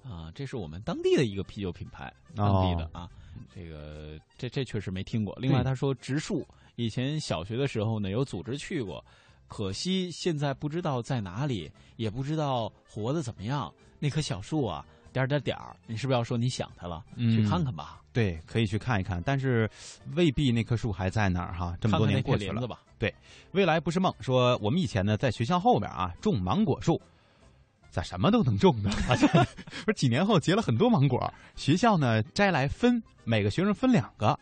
[0.05, 3.09] 啊，这是我们当地的一个啤酒品牌，当地的啊。
[3.55, 5.37] 这个这这确实没听过。
[5.41, 6.47] 另外他说植树，
[6.77, 9.05] 以前小学的时候呢有组织去过，
[9.49, 13.73] 可惜现在不知道在哪里，也不知道活的怎么样。
[13.99, 14.87] 那棵小树啊。
[15.13, 17.05] 点点点儿，你是不是要说你想他了？
[17.17, 18.01] 去看看吧。
[18.13, 19.71] 对，可以去看一看，但是
[20.15, 21.77] 未必那棵树还在那儿哈。
[21.81, 22.81] 这么多年过去了吧？
[22.99, 23.15] 对，
[23.53, 24.13] 未来不是梦。
[24.21, 27.01] 说我们以前呢，在学校后边啊种芒果树，
[27.91, 28.91] 咋什么都能种呢？
[29.85, 34.39] 不是几年后结了很多芒果，学校呢摘来分，每个学生分两个。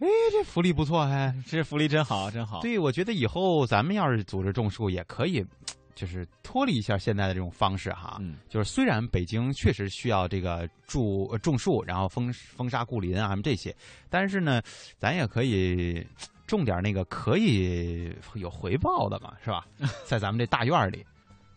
[0.00, 2.60] 哎，这福利不错哎，这福利真好，真好。
[2.60, 5.46] 对，我觉得以后咱们要是组织种树，也可以。
[5.94, 13.74] 就是脱离一下现在的这种方式哈，嗯就是虽然北京确实需要这个种种树，然后封封杀故林啊什么这些，
[14.08, 14.62] 但是呢，
[14.98, 16.06] 咱也可以
[16.46, 19.66] 种点那个可以有回报的嘛，是吧？
[20.06, 21.04] 在咱们这大院里，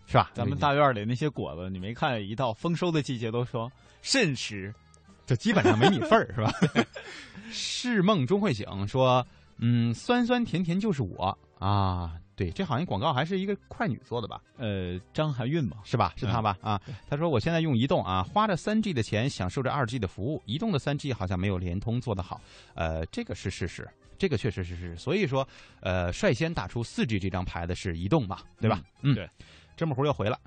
[0.05, 0.31] 是吧？
[0.33, 3.71] 咱们大院里那些果子，你没看一到丰收的季节都说
[4.01, 4.73] 甚实，
[5.25, 6.51] 就基本上没你份儿，是吧？
[7.51, 9.25] 是梦终会醒，说
[9.57, 12.19] 嗯，酸酸甜甜就是我啊。
[12.35, 14.41] 对，这好像广告还是一个快女做的吧？
[14.57, 16.13] 呃，张含韵嘛，是吧？
[16.17, 16.57] 是她吧？
[16.61, 22.41] 啊，她说我现在用移动啊，花着三 G 的钱享受着二 G 的服务，移动的三 G 好像没有联通做得好。
[22.73, 24.97] 呃，这个是事实，这个确实是事实。
[24.97, 25.47] 所以说，
[25.79, 28.81] 呃，率先打出四 G 这张牌的是移动嘛，对吧？
[29.01, 29.29] 嗯，对。
[29.77, 30.39] 芝麻糊又回了，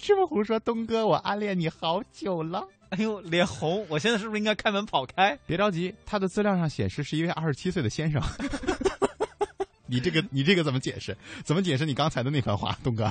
[0.00, 3.84] 芝麻糊说：“东哥，我暗恋你好久了。”哎呦，脸红！
[3.90, 5.38] 我现在是不是应该开门跑开？
[5.46, 8.22] 别着急，他的资料上显示是一位二十七岁的先生。
[9.94, 11.16] 你这个 你这个怎么解释？
[11.44, 13.10] 怎么解释你刚才的那番话，东哥？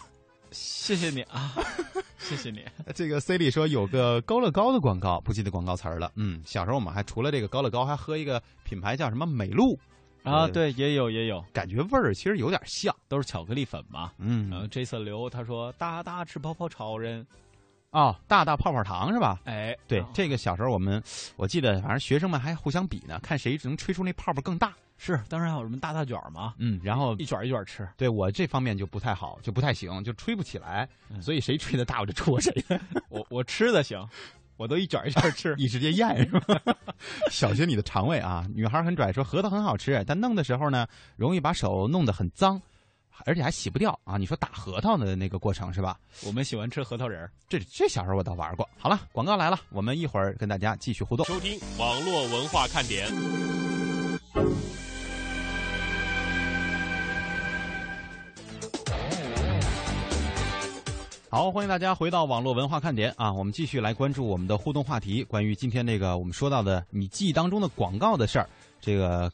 [0.52, 1.56] 谢谢你啊，
[2.19, 2.63] 谢谢你。
[2.93, 6.12] 这个 C 里说有个高乐高的广告，不记得广告词儿了。
[6.15, 9.80] 嗯，小时候我们还除了这个高乐高，还喝一个品牌叫什么美露
[10.24, 10.48] 啊？
[10.48, 14.12] 对，也有也有，感觉味儿其实有点像，都是巧克力粉嘛。
[14.19, 17.26] 嗯，然后这次刘他说大大吃泡泡超人，
[17.91, 19.39] 哦，大大泡泡糖是吧？
[19.46, 21.02] 哎，对，这个小时候我们
[21.36, 24.72] 我记得，反正学生们还互相比呢，看谁能吹出那泡泡更大。
[24.97, 27.88] 是，当然还有什么大大卷嘛，嗯，然后一卷一卷吃。
[27.97, 30.88] 对我这方面就不太好，就不太行，就吹不起来。
[31.21, 32.53] 所以谁吹的大，我就戳谁。
[33.10, 34.08] 我我吃的行，
[34.56, 36.62] 我都一卷一卷吃， 你直接咽是吧？
[37.29, 38.47] 小心你的肠胃啊！
[38.53, 42.62] 女孩很拽，说核桃很好吃，但弄的时候呢，容易把手弄得很脏，
[43.25, 44.15] 而且还洗不掉啊！
[44.15, 45.99] 你说打核桃的那个过程是吧？
[46.25, 48.69] 我们喜欢吃核桃仁儿这这小时候我倒玩过。
[48.77, 51.25] 好了，广告来了，我们一会儿跟大家继续互动。
[51.25, 53.12] 收听网络文化看点。
[61.34, 63.34] 好，欢迎大家回到网络文化看点啊！
[63.34, 68.48] 我们继续来关注我们的互动话题，关于今天这个我们说到的你记忆当中的广告的事儿，
[68.80, 69.32] 这个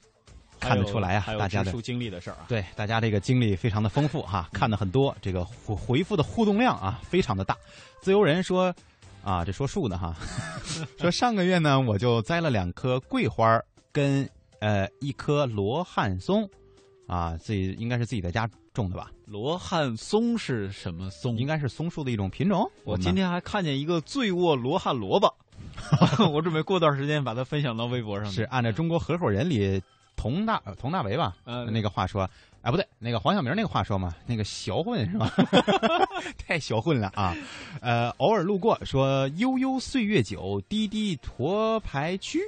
[0.62, 7.54] 看得出来啊，大家的经历的事儿啊，对，大家这个经历非常的丰富哈，看的很多，这个回回复的互动量啊非常的大。
[8.00, 8.74] 自由人说
[9.22, 10.16] 啊，这说树呢哈，
[10.98, 14.26] 说上个月呢我就栽了两棵桂花跟
[14.62, 16.50] 呃一棵罗汉松。
[17.08, 19.10] 啊，自己应该是自己在家种的吧？
[19.30, 21.38] 罗汉松是什么松？
[21.38, 22.70] 应该是松树的一种品种。
[22.84, 25.32] 我今天还看见一个醉卧罗汉萝卜，
[26.34, 28.32] 我准备过段时间把它分享到微博上。
[28.32, 29.80] 是按照中国合伙人里
[30.16, 31.36] 佟大佟大为吧？
[31.46, 32.28] 嗯，那个话说，
[32.64, 35.32] 哎，不对，那个黄晓明那个话说嘛，那个小混是吧？
[36.38, 37.36] 太小混了啊！
[37.82, 42.40] 呃，偶尔路过说悠悠岁月久，滴滴沱牌曲。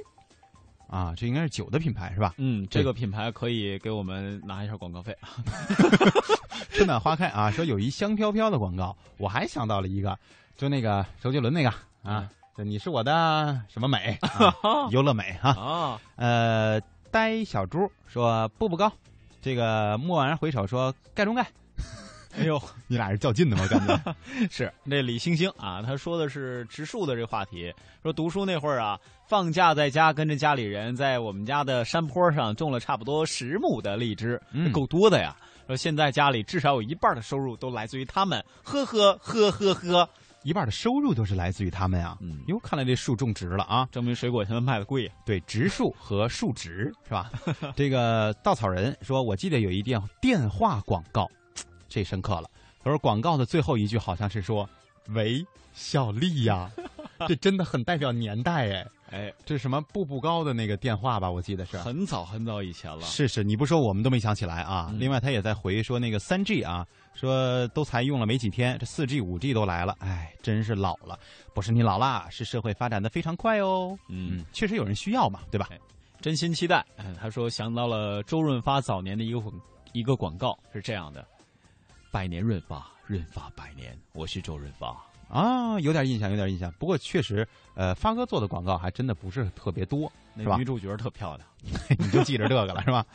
[0.92, 2.34] 啊，这应该是酒的品牌是吧？
[2.36, 5.16] 嗯，这个品牌可以给我们拿一下广告费。
[6.70, 10.18] 春暖花开啊，说有一香飘飘的广告，我还想到了一个，
[10.54, 14.18] 就那个周杰伦那个啊，你是我的什么美？
[14.92, 15.50] 优乐美哈。
[15.52, 16.78] 啊，呃，
[17.10, 18.92] 呆小猪说步步高，
[19.40, 21.46] 这个蓦然回首说盖中盖。
[22.36, 23.66] 哎呦，你俩是较劲的吗？
[23.68, 24.14] 感觉
[24.50, 24.72] 是。
[24.84, 27.72] 那李星星啊，他说的是植树的这话题。
[28.02, 34.40] 说读书那会儿啊，放假在家跟着家里人在我们家的山坡上种了差不多十亩的荔枝，
[34.72, 35.36] 够多的呀。
[35.66, 38.44] 说现在家里至少有一半的收入都来自于他们。
[38.64, 40.08] 呵呵呵呵呵，
[40.42, 42.18] 一半的收入都是来自于他们啊。
[42.20, 45.08] 嗯，哟，看来这树种植了啊，证明水果现在卖的贵。
[45.24, 47.30] 对，植树和树植是吧？
[47.76, 51.28] 这个稻草人说，我记得有一电电话广告。
[51.92, 52.48] 这深刻了。
[52.82, 54.68] 他说广告的最后一句好像是说
[55.14, 56.70] ：“喂，小丽呀。
[57.28, 61.30] ”这真的很代表年代哎哎，这是什么步步高的那个电话吧？
[61.30, 63.02] 我记得是很早很早以前了。
[63.02, 64.92] 是是，你不说我们都没想起来啊。
[64.98, 71.16] 另外他也在回说那个三 G 啊，说都才用了没几天，这四 G 五 G 都来了，哎，真是老了。
[71.54, 73.96] 不是你老啦，是社会发展的非常快哦。
[74.08, 75.68] 嗯，确实有人需要嘛，对吧？
[76.20, 76.84] 真心期待。
[77.20, 79.40] 他说想到了周润发早年的一个
[79.92, 81.24] 一个广告是这样的。
[82.12, 83.98] 百年润发，润发百年。
[84.12, 84.94] 我是周润发
[85.30, 86.70] 啊，有点印象，有点印象。
[86.72, 90.58] 不过确实，呃，发哥做的广告还真的不是特别多，是吧？
[90.58, 91.48] 女主角特漂亮，
[91.98, 93.06] 你就记着这个了，是吧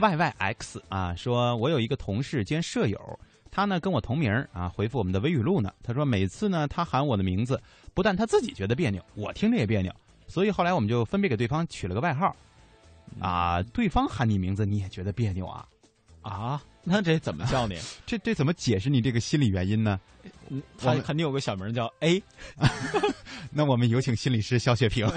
[0.00, 5.70] ？Y Y X 啊，说我有一个同事兼舍友，他呢跟我同名啊，回复我们的微语录呢。
[5.82, 9.94] 他说每次呢他喊我的名字，不但他自己觉得别扭，我听着也别扭，
[10.26, 12.34] 所以后来我们就分别给对方取了个外号。
[13.20, 15.68] 啊，对方喊你名字你也觉得别扭啊？
[16.30, 16.62] 啊？
[16.82, 17.76] 那这怎么叫你？
[18.06, 19.98] 这这怎么解释你这个心理原因呢？
[20.78, 22.22] 他肯定有个小名叫 A。
[23.50, 25.08] 那我们有请心理师肖雪萍，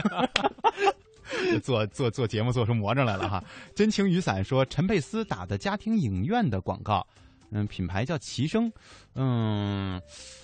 [1.63, 3.43] 做做做节目做出魔怔来了哈。
[3.76, 7.06] 真情雨伞说陈佩斯打的家庭影院的广告，
[7.52, 8.72] 嗯，品牌叫齐声，
[9.15, 10.02] 嗯，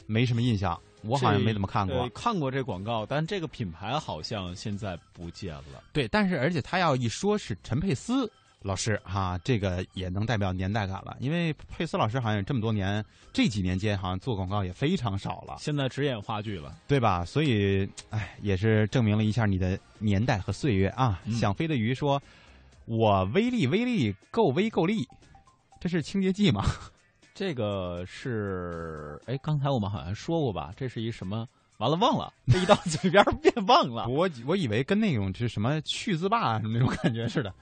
[0.08, 2.08] 没什么印象，我好像没怎么看过。
[2.10, 5.84] 看过这广告，但这个品牌好像现在不见了。
[5.93, 8.32] 对，但是而且他要一说是陈佩斯。
[8.65, 15.58] 老师哈，这个也能代表年代感了，因为佩斯老师好像这么多年，这几年间好像做广告也非常少了。
[15.60, 17.23] 现在只演话剧了，对吧？
[17.23, 21.21] 所以，哎，也是证明了一下你的年代和岁月啊。
[21.30, 22.19] 想飞的鱼说
[22.86, 25.08] ：“我威力威力够威够力，
[25.80, 26.63] 这是清洁剂吗？”
[27.36, 30.73] 这个是，哎，刚才我们好像说过吧？
[30.75, 31.47] 这是一什么？
[31.78, 34.08] 完了，忘了，这一到嘴边 变忘了。
[34.08, 37.54] 我我以为跟那种是什么去渍霸什么那种感觉似的。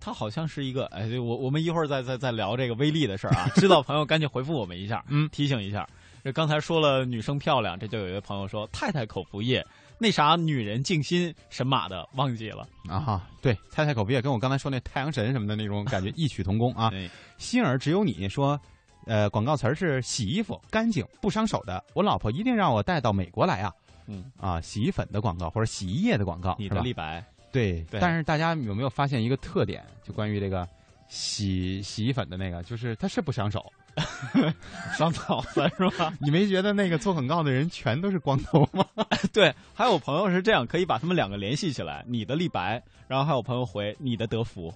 [0.00, 3.48] 它好像是一个，哎，我我们一会儿再再再聊这个威力的事儿啊。
[3.56, 5.86] 知道朋友赶紧回复我们一下，嗯，提醒一下。
[6.24, 9.64] 这刚才说了女生漂亮，这就有一位朋友说太太口服液，
[9.96, 13.28] 那啥女人静心神马的忘记了啊哈。
[13.40, 16.90] 对，太太口服液跟我刚才说那太阳神什么的那种感觉 异曲同工啊。
[17.38, 18.60] 心儿只有你说，
[19.06, 23.72] 呃，广告词儿是洗衣服干净不伤手的，我老婆一定让我带到美国来啊。
[24.08, 27.24] 嗯啊，洗衣粉的广告或者洗衣液的广告，你的立白。
[27.52, 29.84] 对，但是大家有没有发现一个特点？
[30.02, 30.68] 就关于这个
[31.08, 33.72] 洗洗衣粉的那个，就是它是不伤手，
[34.98, 36.12] 伤脑子是吧？
[36.20, 38.84] 你没觉得那个做广告的人全都是光头吗？
[39.32, 44.74] 对，还有朋友是这样，可以把他们两个联系起来，你的立白，然后还有朋友回你的德芙。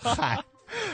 [0.00, 0.42] 嗨，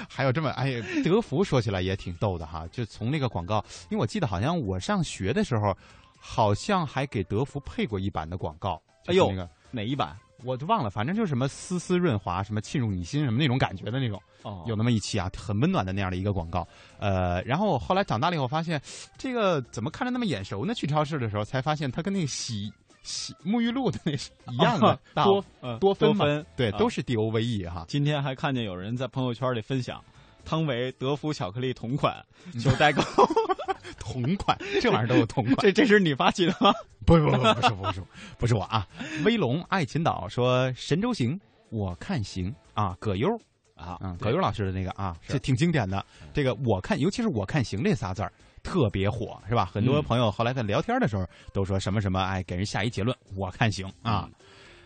[0.08, 5.76] 还有这么哎，德芙说起来也挺逗的哈，就从那个广告，因为我记得好像我上学的时候，
[6.18, 8.80] 好像还给德芙配过一版的广告。
[9.06, 10.16] 哎呦，那个哪一版？
[10.44, 16.66] 我就忘了，反正就是什么丝丝润滑，什么沁入你心，什么那种感觉的那种，哦有那么一期啊，很温暖的那样的一个广告。
[16.98, 18.80] 呃，然后后来长大了以后发现，
[19.16, 20.74] 这个怎么看着那么眼熟呢？
[20.74, 22.72] 去超市的时候才发现，它跟那个洗
[23.02, 26.24] 洗沐浴露的那是一样的， 多呃多芬嘛，
[26.56, 27.84] 对，都是 D O V E 哈。
[27.88, 30.02] 今天还看见有人在朋友圈里分享。
[30.46, 32.24] 汤唯德芙巧克力同款
[32.60, 33.02] 求代购，
[33.98, 36.72] 同款这玩意儿都有同款，这这是你发起的吗？
[37.04, 38.02] 不不不不是不是
[38.38, 38.86] 不是我啊！
[39.24, 41.38] 威龙爱琴岛说神州行
[41.70, 43.28] 我看行啊，葛优
[43.74, 46.04] 啊，嗯，葛优老师的那个啊，这挺经典的。
[46.32, 48.32] 这个我看，尤其是我看行这仨字儿
[48.62, 49.66] 特别火，是吧？
[49.66, 54.28] 很多朋友后来在聊天的时候都说什么什么，哎，给人下一结论，我看行啊。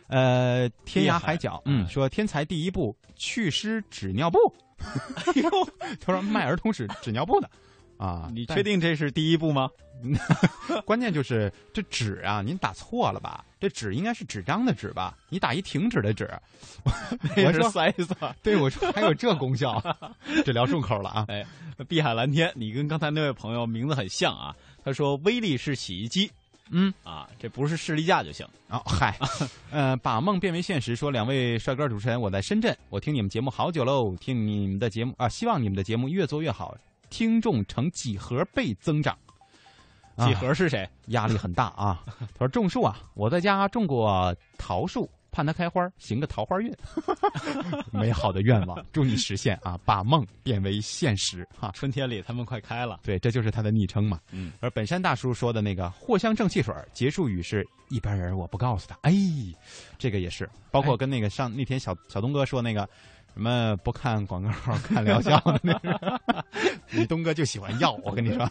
[0.08, 4.38] 呃，天涯海角，嗯，说天才第一步祛湿纸尿布。
[5.16, 5.50] 哎呦，
[6.00, 7.50] 他说卖儿童纸纸尿布的，
[7.98, 8.30] 啊。
[8.32, 9.70] 你确定这是第一步吗？
[10.86, 13.44] 关键就是这纸啊，您打错了吧？
[13.60, 15.16] 这纸应该是纸张的纸吧？
[15.28, 16.30] 你打一停止的纸，
[17.44, 19.82] 我说塞子，对我说还有这功效，
[20.44, 21.26] 这聊顺口了啊！
[21.28, 21.44] 哎，
[21.86, 24.56] 碧海蓝天，你跟刚才那位朋友名字很像啊。
[24.82, 26.32] 他说威力是洗衣机，
[26.70, 28.82] 嗯啊，这不是士力架就行啊。
[28.86, 29.18] 嗨，
[29.70, 36.76] 呃，把梦变为现实，说两位帅哥主持人，我在深圳，我听你们节目好久喽，听你们的节目啊，希望你们的节目越做越好，
[37.10, 39.16] 听众呈几何倍增长。
[40.18, 40.86] 几何是谁？
[41.06, 42.04] 压力很大啊！
[42.34, 46.72] 他说种树啊，我在家种过桃树，盼它开花，行个桃花运。
[47.92, 49.78] 美好的愿望，祝你实现啊！
[49.84, 51.70] 把梦变为现实哈！
[51.74, 54.20] 春天里他们快开了，对，这就是他的昵称嘛。
[54.30, 54.52] 嗯。
[54.60, 58.98] 而本山大叔说的那个藿香正气水结束语是一般人我不告诉他。
[59.02, 59.12] 哎，
[59.98, 62.88] 这个也是，包括跟那个上那天小小东哥说那个。
[63.32, 64.50] 什么不看广告
[64.82, 66.44] 看疗效的那个？
[66.90, 68.50] 你东哥就喜欢药，我跟你说，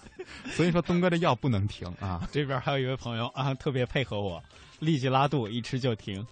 [0.51, 2.25] 所以说东哥的药不能停啊。
[2.31, 4.41] 这边还有一位朋友啊，特别配合我，
[4.79, 6.25] 痢疾拉肚一吃就停，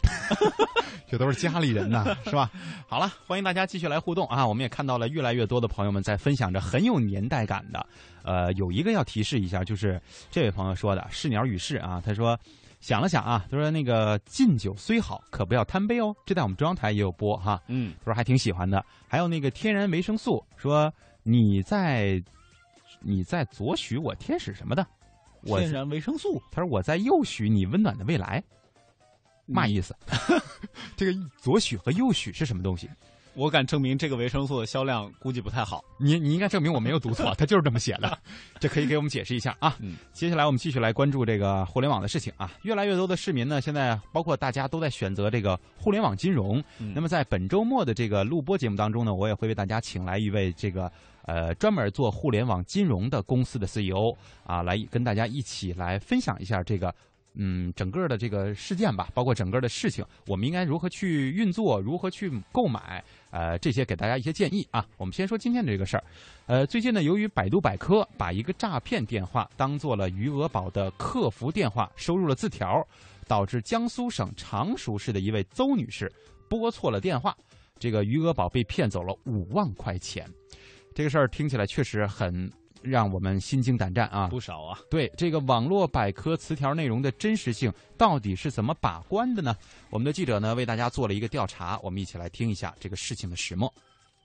[1.09, 2.49] 这都是家里人呐，是吧？
[2.87, 4.45] 好了，欢迎大家继续来互动啊！
[4.45, 7.85] 我们也看到了越来越多的朋友们在分享着很有年代感的。
[8.23, 12.37] 呃，有一个要提示一下，就是这位朋友说的“是鸟与世”啊，他说。
[12.79, 17.59] 想了想啊，他说：“那个敬酒虽好，可不要贪杯哦。”这在我们中央台也有播哈。
[17.67, 18.85] 嗯，他说还挺喜欢的。
[19.07, 20.93] 还有那个天然维生素，说
[21.23, 22.23] 你在
[23.01, 24.85] 你在左许我天使什么的。
[25.43, 28.43] 天然维生素，他说我在右许你温暖的未来。
[29.45, 29.95] 嘛意思？
[30.97, 32.89] 这个左许和右许是什么东西？
[33.33, 35.85] 我敢证明，这个维生素的销量估计不太好。
[35.99, 38.17] 你你应该证明我没有读错，他就是这么写的。
[38.59, 39.77] 这可以给我们解释一下啊。
[39.79, 42.51] 嗯，接下来我们继续来关注这个互联网的事情啊。
[42.63, 46.61] 越来越多的市民呢，现在包括大家都在选择这个互联网金融。
[46.95, 50.91] 那么在本周末的这个录播节目当中呢，我也会为大家请来一位这个
[51.27, 56.91] 呃专门做互联网金融的公司的 CEO 啊，来跟大家一起来分享一下这个。
[57.39, 64.83] 嗯，整个的这个事件吧，包括整个的事情，我们应该如何去运作，如何去购买，呃，这些给大家一些建议啊。
[64.97, 66.03] 我们先说今天的这个事儿，
[66.47, 72.83] 呃，最近呢，由于百度百科把一个诈骗电话当做了余额宝的客服电话，收入了字条，
[73.27, 76.11] 导致江苏省常熟市的一位邹女士
[76.49, 77.37] 拨错了电话，
[77.77, 80.27] 这个余额宝被骗走了五万块钱。
[80.97, 82.51] 这个事儿听起来确实很。
[82.83, 84.27] 让我们心惊胆战啊！
[84.27, 84.79] 不少啊。
[84.89, 89.53] 对这个网络百科词条内容的真实性到底是怎么把关的呢？
[89.89, 93.71] 我们的记者呢为大家做了一个调查，我们一起来听一下这个事情的始末。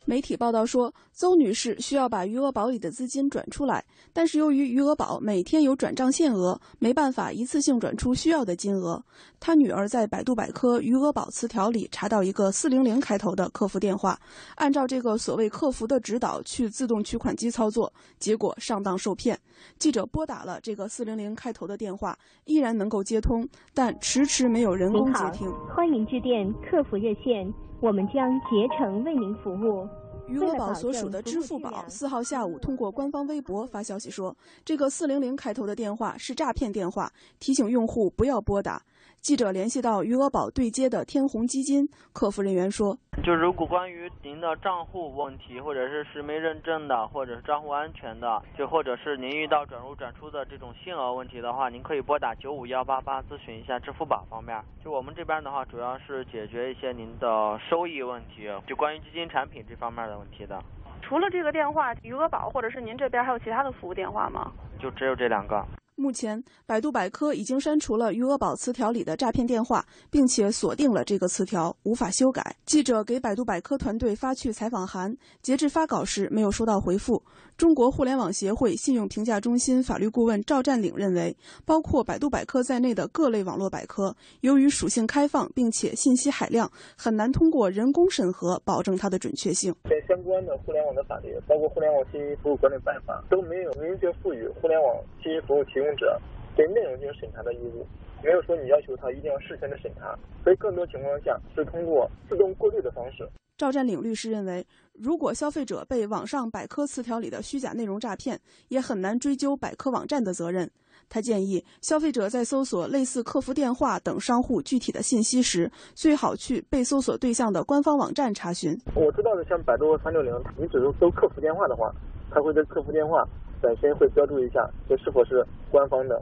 [0.05, 9.03] 媒体报道说，邹女士需要把余额宝里的资金转出来，但是由于余额宝每天有转账限额，没办法一次性转出需要的金额。
[9.39, 14.19] 她女儿在百度百科余额宝词条里查到一个四零零开头的客服电话，
[14.57, 19.39] 按照这个所谓客服的指导去自动取款机操作，结果上当受骗。
[19.79, 25.49] 记者拨打了这个四零零开头的电话，依然能够接通，但迟迟没有人工接听。
[25.75, 27.72] 欢迎致电客服热线。
[27.83, 29.89] 我们将竭诚为您服务。
[30.29, 38.81] 余额宝所属的支付宝四号下午通过官方微博发消息说，这个四零零开头的电话是诈骗电话，提醒用户不要拨打。
[39.23, 54.61] 记者联系到余额宝对接的天弘基金客服人员说：“就如果关于您的账户问题，或者是实名认证的，或者是账户安全的，就或者是您遇到转入转出的这种限额问题的话，您可以拨打九五幺八八咨询一下支付宝方面。
[54.83, 60.61] 就我们这边的话，主要是解决一些您的收益问题，就关于基金产品这方面的问题的。
[61.01, 64.51] 除了这个电话，余额宝或者是您这边还有其他的服务电话吗？
[64.81, 65.65] 就只有这两个。”
[65.95, 72.57] 目前，百度百科已经删除了余额宝词条里的诈骗电话，并且锁定了这个词条无法修改。
[72.65, 77.23] 记者给百度百科团队发去采访函，截至发稿时没有收到回复。
[77.59, 81.37] 中国互联网协会信用评价中心法律顾问赵占领认为，
[81.67, 89.73] 包括百度百科在内的各类网络百科，由于属性开放并且信息海量，很难通过人工审核保证它的准确性。
[89.85, 96.21] 在相关的互联网的法律，包括《互联网信息服务管理办法》，都没有明确赋予互联网信息服务提供者
[96.57, 97.87] 对内容进行审查的义务，
[98.23, 103.29] 没有说你要求他一定要事先的审查，所以更多情况下是通过自动过滤的方式。
[103.59, 110.69] 赵占领律师认为，如果消费者被网上百科词条里的虚假内容诈骗，也很难追究百科网站的责任。
[111.09, 118.77] 他建议消费者在搜索类似客服电话等商户具体的信息时，最好去被搜索对象的官方网站查询。
[118.95, 121.93] 我知道的，像百度三六零，你只是搜客服电话的话，
[122.31, 123.29] 它会对客服电话
[123.63, 126.21] 本身会标注一下这是否是官方的。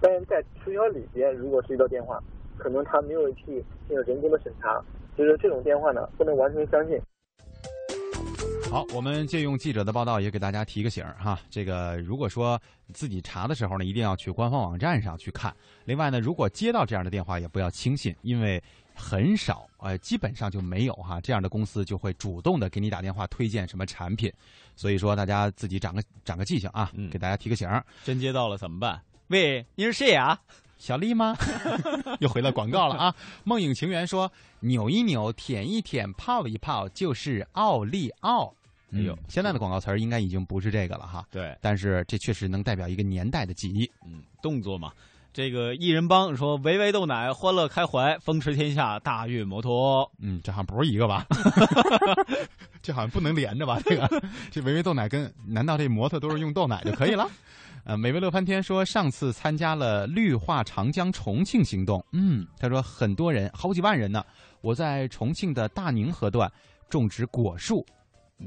[0.00, 2.22] 但是在促销里边，如果是一道电话，
[2.58, 4.80] 可能他没有去进行人工的审查，
[5.16, 7.00] 就是这种电话呢，不能完全相信。
[8.70, 11.38] 好，我们借用记者的报道，也给大家提个醒儿哈。
[11.50, 12.58] 这个如果说
[12.94, 15.54] 自己查的时候呢，一定要去官方网站上去看。
[15.84, 18.62] 另外呢，如果接到这样的电话，也不要轻信，因为
[18.94, 24.32] 很少，呃，基本上就没有哈这样的公司就会主动的给你打电话推荐什么产品。
[24.74, 27.84] 所以说，大家自己长个长个记性啊，给大家提个醒儿。
[28.04, 29.00] 真接到了怎么办？
[29.28, 30.40] 喂，你是谁啊？
[30.78, 31.36] 小丽吗？
[32.18, 33.14] 又回到广告了啊！
[33.44, 38.52] 梦影情缘说：“扭一扭，舔一舔，泡一泡，就是奥利奥。”
[38.92, 41.24] 哎呦，现在的广告词儿应该已经不是这个了哈。
[41.30, 43.88] 对，但是这确实能代表一个年代的记忆。
[44.04, 44.92] 嗯，动作嘛。
[45.32, 50.10] 这个艺人帮说：“维维豆奶，欢乐开怀，风驰天下，大运摩托。
[50.20, 51.26] ”嗯，这好像不是一个吧？
[52.82, 53.80] 这好像不能连着吧？
[53.84, 57.26] 这个，这维维豆奶跟难道这摩托都是用豆奶就可以了？
[57.84, 64.22] 呃，美味乐翻天说上次参加了绿化长江重庆行动，嗯，他说很多人，好几万人呢。
[64.60, 66.50] 我在重庆的大宁河段
[66.88, 67.84] 种植果树，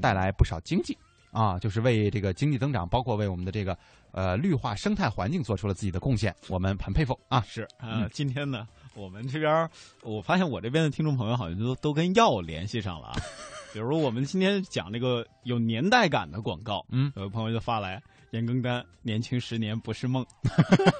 [0.00, 0.96] 带来不少经济
[1.32, 3.76] 啊，就是为这个经济增长，包括为我们的这个
[4.16, 7.40] 呃绿化生态环境做出了自己的贡献，我们很佩服啊。
[7.46, 9.70] 是啊，今天呢，我们这边
[10.02, 13.16] 我发现我这边的听众朋友好像都都跟药联系上了啊，
[13.72, 18.02] 比如我们今天讲这个有年代感的广告，嗯，有朋友就发来。
[18.32, 20.26] 严更丹，年轻十年不是梦，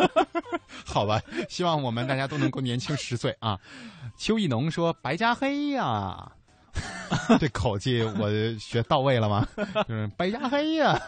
[0.87, 3.59] 好吧，希望我们大家都能够年轻十岁啊。
[4.17, 6.33] 邱意农说：“白加黑呀，
[7.39, 9.47] 这口气我学到位了吗？
[9.89, 10.99] 就是白加黑呀，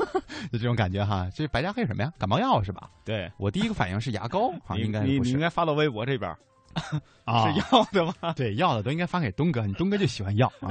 [0.53, 1.29] 就这种感觉哈。
[1.35, 2.13] 这白加黑什么呀？
[2.19, 2.91] 感冒药是吧？
[3.05, 6.31] 对我第一个反应是牙膏，应该你你应该发到微博这边
[7.25, 8.33] 啊， 是要的吗？
[8.37, 10.71] 对，要的都应该发给东哥，你东哥就喜欢要啊。”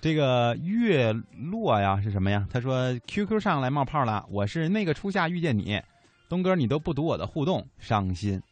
[0.00, 1.12] 这个月
[1.52, 2.44] 落呀是什么呀？
[2.52, 5.80] 他说 QQ 上来冒泡了，我是那个初夏遇见你，
[6.28, 8.42] 东哥你都不读我的互动，伤心。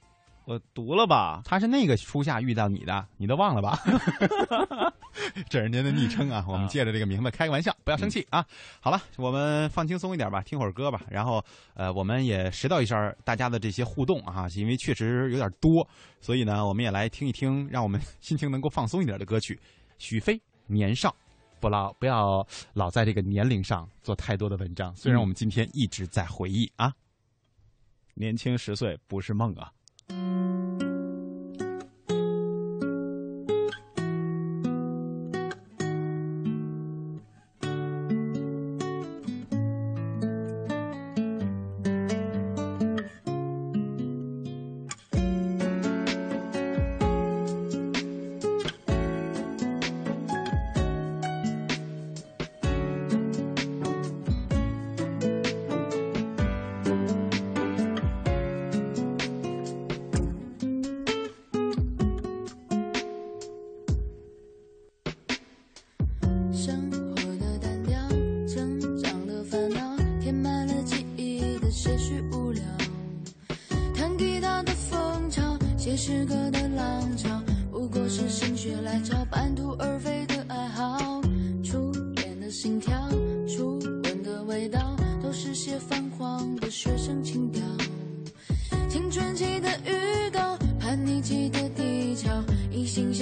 [0.50, 1.42] 我读了吧？
[1.44, 3.78] 他是那个初夏遇到你的，你都忘了吧？
[5.48, 8.44] 这是人家的昵称啊，我们借着这个名字开个玩笑，不要生气啊。
[8.80, 11.02] 好了，我们放轻松一点吧，听会儿歌吧。
[11.08, 11.40] 然后
[11.74, 15.88] 呃，我们也拾到一下大家的这些互动啊，因为确实有点多，
[16.20, 19.56] 所以呢，我们也来听一听，让我们 心情能够放松一点的歌曲。
[19.98, 21.14] 许飞，年少。
[21.60, 24.92] 不老不要老在这个年龄上做太多的文章。
[24.96, 26.92] 虽然我们今天一直在回忆啊，
[28.14, 29.70] 年轻十岁不是梦啊。
[30.10, 30.59] うん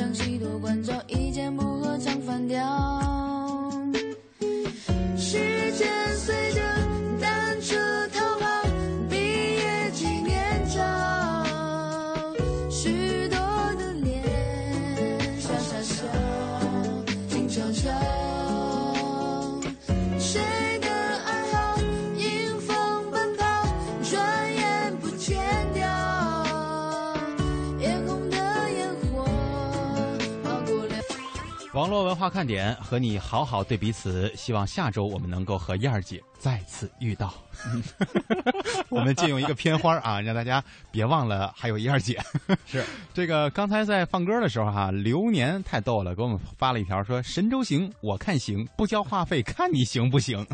[0.01, 0.28] 网
[31.99, 37.35] 络文化看点和你好好对彼此，希望下周我们能够和燕儿姐再次遇到。
[38.89, 42.21] 我们借用一个片花啊，让大家别忘了还有燕儿姐。
[42.67, 50.47] 是 这个刚才在放歌的时候哈，流年太逗了，给我们发了一条说：“神州行，我看行，不交话费看你行不行。”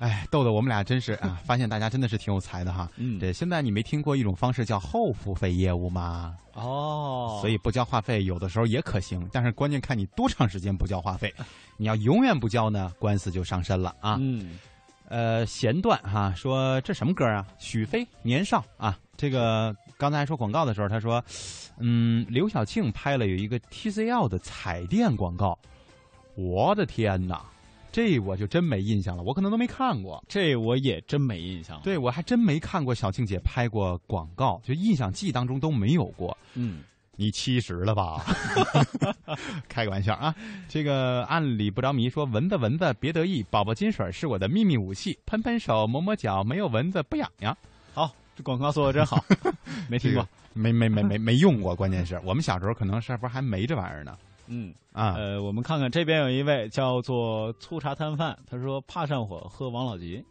[0.00, 1.38] 哎，逗得我们俩真是啊！
[1.44, 2.90] 发现大家真的是挺有才的哈。
[2.96, 6.36] 嗯，对，现在你没听过一种方式叫后付费业务吗？
[6.54, 11.32] 哦，所以不交话费有的时候也可行，但是关键看你多长时间不交话费。
[11.76, 14.16] 你要永远不交呢，官司就上身了啊。
[14.18, 14.58] 嗯，
[15.08, 17.46] 呃，弦断哈说这什么歌啊？
[17.58, 21.22] 许飞年少啊，这个刚才说广告的时候，他说，
[21.78, 25.58] 嗯，刘晓庆拍了有一个 TCL 的彩电广告，
[26.36, 27.44] 我的天哪！
[27.92, 30.22] 这我就真没印象了，我可能都没看过。
[30.28, 31.80] 这我也真没印象。
[31.82, 36.36] 对，我还真没看过小庆姐拍过广告，就印象记忆当中都没有过。
[36.54, 36.82] 嗯，
[37.16, 38.24] 你七十了吧？
[39.68, 40.34] 开个玩笑啊！
[40.68, 47.56] 这个按理不着迷说蚊子蚊子别得意，宝宝金水是我的秘密武器，喷喷手抹抹脚，没有蚊子不痒痒。
[47.92, 49.24] 好，这广告做的真好，
[49.90, 54.16] 没听过，没没没没没用过，关键是我们小时候可能是不是还没这玩意儿呢？
[54.52, 60.22] 嗯啊，呃，我们看看这边有一位叫做粗茶摊贩，他说怕上火喝王老吉。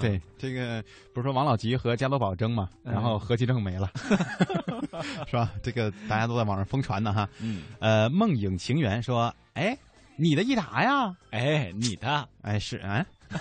[0.00, 0.82] 对，这个
[1.12, 3.90] 不是说王老吉和加多宝争嘛，然后何其正没了，
[5.26, 5.50] 是吧？
[5.60, 7.28] 这个大家都在网上疯传呢哈。
[7.42, 9.76] 嗯，呃，梦影情缘说，哎，
[10.16, 11.16] 你的益达呀？
[11.32, 12.28] 哎，你的？
[12.42, 13.04] 哎，是啊。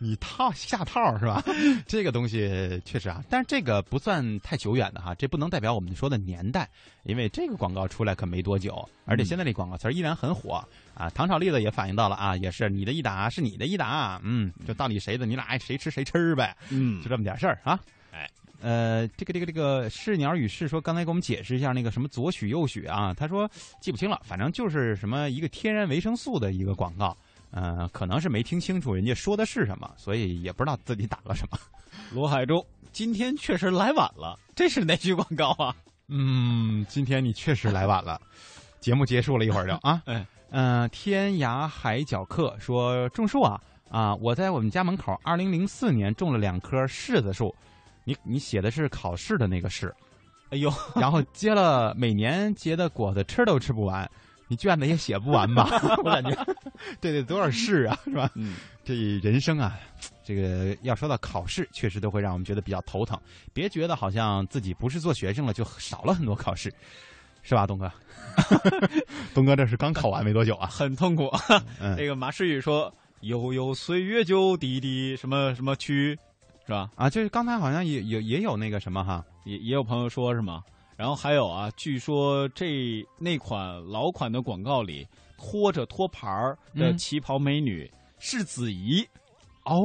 [0.00, 1.42] 你套下套是吧？
[1.86, 6.68] 这个东西确实啊，但是这个不算太久远的哈，这不能代表我们说的年代，
[7.02, 11.10] 因为这个广告出来可没多久，而且现在这广告词依然很火啊。
[11.10, 17.80] 糖炒栗子也反映到了啊，也是你的益达是你的益达，嗯，就到底谁的，你俩爱谁吃谁吃呗，嗯，就这么点事儿啊。
[18.12, 18.30] 哎，
[18.60, 27.16] 呃，这个这个这个是鸟与是说，刚才给我们解释一下那个什么左许右许啊，他说记不清了，反正就是什么一个天然维生素的一个广告。
[27.50, 31.58] 呃，可能是没听清楚人家说的是什么，所以也不知道自己打了什么。
[32.12, 35.74] 罗海洲今天确实来晚了，这是哪句广告啊？
[36.08, 38.20] 嗯，今天你确实来晚了。
[38.80, 47.54] 节目结束了一会儿就啊， 哎，嗯，天涯海角客说种树啊啊，我在我们家门口，二零零四年种了两棵柿子树。
[48.04, 49.94] 你你写的是考试的那个试，
[50.48, 54.10] 哎呦，然后结了每年结的果子吃都吃不完。
[54.48, 55.68] 你卷子也写不完吧？
[56.02, 56.30] 我感觉，
[57.00, 58.30] 对对，多少事啊，是吧？
[58.34, 59.78] 嗯，这人生啊，
[60.24, 63.18] 这个要说到考试，确实都会让我们觉得比较头疼。
[63.52, 66.72] 别觉得好像自己不是做学生了，就少了很多考试，
[67.42, 67.92] 是吧，东哥？
[69.34, 71.30] 东哥这是刚考完没多久啊，很痛苦。
[71.78, 76.18] 嗯， 这个马诗雨说：“悠悠岁月就滴滴什么什么去，
[76.66, 80.62] 是吧？”啊，就是刚才好像也也也有那个什么哈，也也有朋友说是吗？
[80.98, 85.06] 然后还有啊，据说这那款老款的广告里
[85.38, 87.88] 拖着托盘儿的旗袍美女
[88.18, 89.06] 是子怡，
[89.64, 89.76] 哦，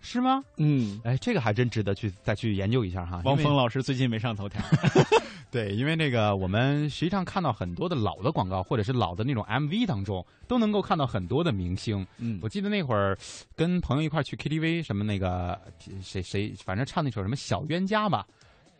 [0.00, 0.42] 是吗？
[0.56, 3.20] 嗯，哎，这个还真值得去再去研究一下哈。
[3.26, 4.62] 汪峰老师最近没上头条，
[5.52, 12.06] 对，因为那个我们实际上看到很多的老的广告或者是老的那种 MV 当中，都能够看到很多的明星。
[12.16, 13.14] 嗯，我记得那会儿
[13.54, 15.60] 跟朋友一块去 KTV，什么那个
[16.00, 18.26] 谁谁，反正唱那首什么小冤家吧。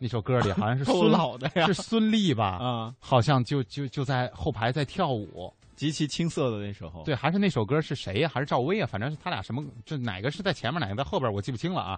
[0.03, 2.57] 那首歌里好像是 孙老的呀，是孙俪吧？
[2.57, 7.03] 啊，好像就就就在后排在跳舞，极其青涩的那时候。
[7.05, 8.29] 对，还是那首歌是谁呀？
[8.31, 8.85] 还是赵薇啊？
[8.85, 11.97] 反正是他俩什么，就哪个是在前面，哪个在后边，我记不清了啊。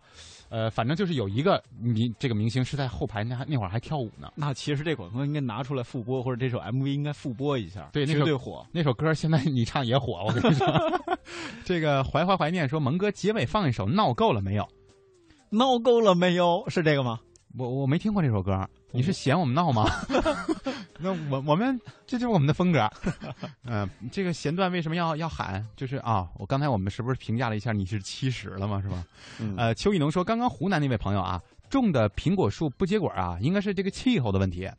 [0.49, 4.31] 呃，反正就是有一个明这个明星是在后排，那那会儿还跳舞呢。
[4.35, 8.63] 那其实这广告应该拿出来复播，或者这首 MV 应该复播一下，对，绝对火。
[8.71, 10.67] 那首歌现在你唱也火，我跟你说。
[11.65, 14.67] 这个怀怀怀念说，蒙哥结尾放一首，闹够了没有？
[15.49, 16.63] 闹够了没有？
[16.67, 17.19] 是这个吗？
[17.57, 19.89] 我我没听过这首歌，你是嫌我们闹吗？
[20.99, 22.89] 那我我们这就是我们的风格。
[23.63, 25.65] 嗯，这个弦段为什么要要喊？
[25.75, 28.81] 就是啊，我刚才我们是不是评价了一下你是七十了吗？
[28.81, 29.05] 是吧？
[29.57, 34.69] 呃，邱艺农说，刚刚湖南那位朋友啊，种的苹果树不结果啊，应该是这个气候的问题。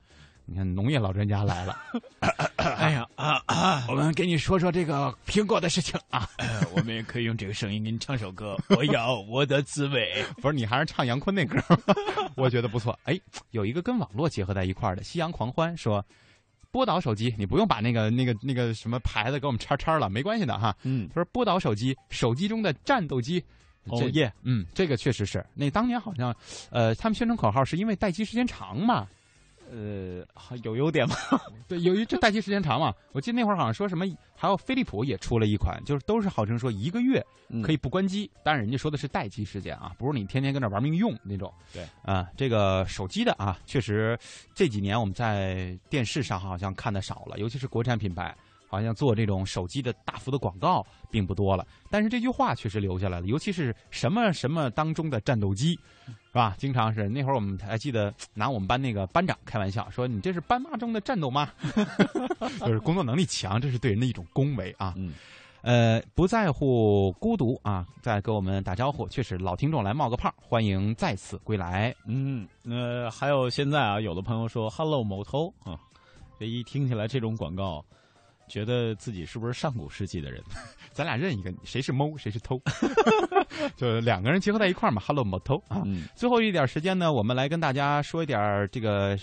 [0.48, 1.76] 你看，农业老专家来了。
[2.56, 3.84] 哎呀啊啊！
[3.88, 6.28] 我们给你说说这个苹果的事情啊。
[6.74, 8.56] 我们也可以用这个声音给你唱首歌。
[8.70, 10.24] 我要我的滋味。
[10.40, 11.58] 不是，你还是唱杨坤那歌，
[12.36, 12.96] 我觉得不错。
[13.04, 13.18] 哎，
[13.50, 16.04] 有一个跟网络结合在一块儿的《夕阳狂欢》，说
[16.70, 20.76] 波导手机，你不用把那个那个那个什么牌子给我们叉叉了，没关系的哈。
[20.82, 23.42] 嗯，他说波导手机，手机中的战斗机。
[23.88, 25.44] 哦耶，嗯，这个确实是。
[25.54, 26.34] 那当年好像，
[26.70, 29.06] 呃，他们宣传口号是因为待机时间长嘛。
[29.70, 31.14] 呃，有优点吗？
[31.68, 37.24] 对，由于这待机时间长嘛，我记得那会儿好像说什么，还有飞利浦也出了一款，就是都是号称说一个月
[37.62, 41.52] 可以不关机，但是人家说的是待机时间啊，不是你天天跟那玩命用那种。
[41.72, 44.18] 对，啊，这个手机的啊，确实
[44.54, 48.34] 这几年我们在电视上好像看的少了，尤其是国产品牌，
[48.68, 51.66] 好像做这种手机的大幅的广告并不多了。
[51.90, 55.78] 但是这句话确实留下来了，尤其是什么什么当中的战斗机。
[56.06, 56.54] 是吧？
[56.58, 61.50] 经常是那会儿我们还记得拿我们班那个班长开玩笑说：“你这是斑马中的战斗吗？”
[62.60, 64.92] 就是工作能力强，这是对人的一种恭维啊。
[64.98, 65.14] 嗯，
[65.62, 71.94] 呃，不在乎孤独啊，在跟我们打招呼，确实老听众来冒个泡，欢迎再次归来。
[72.06, 75.80] 嗯，呃，还有现在啊，有的朋友说 “hello 某头”啊，
[76.38, 77.82] 这一听起来这种广告，
[78.48, 80.42] 觉得自己是不是上古世纪的人？
[80.92, 82.60] 咱俩认一个，谁是猫，谁是偷？
[83.76, 85.82] 就两个人结合在一块儿嘛，Hello Moto 啊。
[86.14, 89.16] 最后一点时间呢，我们来跟大家说一点这个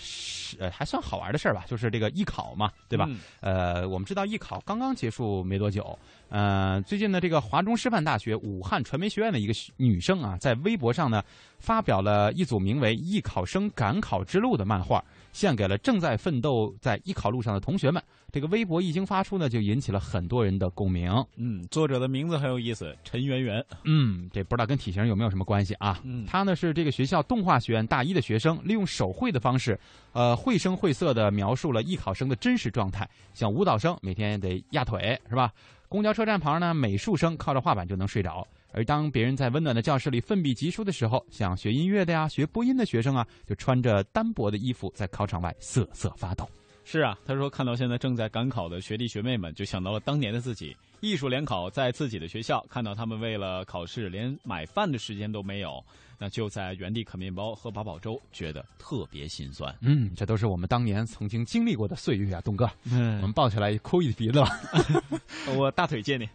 [0.58, 3.08] 呃还算好玩的事儿吧，就是这个艺考嘛，对吧？
[3.40, 5.98] 呃，我们知道艺考刚刚结束没多久，
[6.34, 11.22] 呃，最近呢，这个华中师范大学武汉传媒学院的一个女生啊，在微博上呢
[11.60, 15.00] 发表了一组名为《艺考生赶考之路》的漫画。
[15.32, 18.00] 献给了正在奋斗在艺考路上的同学们。
[18.30, 21.12] 这个微博一经发出呢，就引起了很多人的共鸣。
[21.36, 23.64] 嗯，作者的名字很有意思，陈圆圆。
[23.82, 26.00] 嗯，这不知道跟体型有没有什么关系啊？
[26.04, 29.78] 嗯，他呢是这个学校动画学院大一的学生，利用手绘的方式，
[30.12, 33.08] 呃，绘声绘色的描述了艺考生的真实状态。
[33.34, 35.52] 像舞蹈生每天得压腿，是吧？
[35.94, 38.44] 公交车站旁呢，美术生靠着画板就能睡着。
[38.72, 46.50] 而当别人在温暖的教室里奋笔疾书的时候，像学音乐的呀、学播音的学生啊，就穿着单薄的衣服在考场外瑟瑟发抖。
[46.84, 55.80] 是啊，他说看到现在正在赶考的学弟学妹们，就想到了当年的自己，艺术联考在自己的学校，看到他们为了考试连买饭的时间都没有，
[56.18, 59.74] 那就在原地啃面包、喝八宝粥，觉得特别心酸。
[59.80, 62.70] 嗯，这都是我们当年曾经经历过的岁月啊，东哥。
[62.84, 64.48] 嗯，我们抱起来哭一鼻子吧。
[65.56, 66.28] 我大腿借你。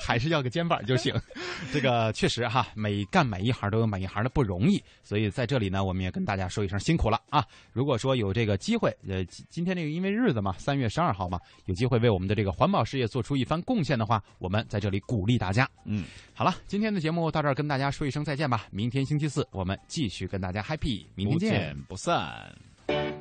[0.00, 1.14] 还是要个肩膀就行，
[1.72, 7.44] 这个确实哈，每干每一行都有每一行的不容易，所以在这里呢，我们也跟大家说一声辛苦了啊！
[7.72, 15.68] 如果说有这个机会，呃，今天这个因为日子嘛，三月十二号嘛，有机会为我们的这个环保事业做出一番贡献的话，我们在这里鼓励大家。
[15.84, 22.50] 嗯，好了，今天的节目到这儿跟大家说一声再见吧，明天星期四我们继续跟大家 happy，明天见不散。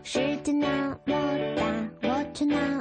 [0.04, 0.98] 是的呢。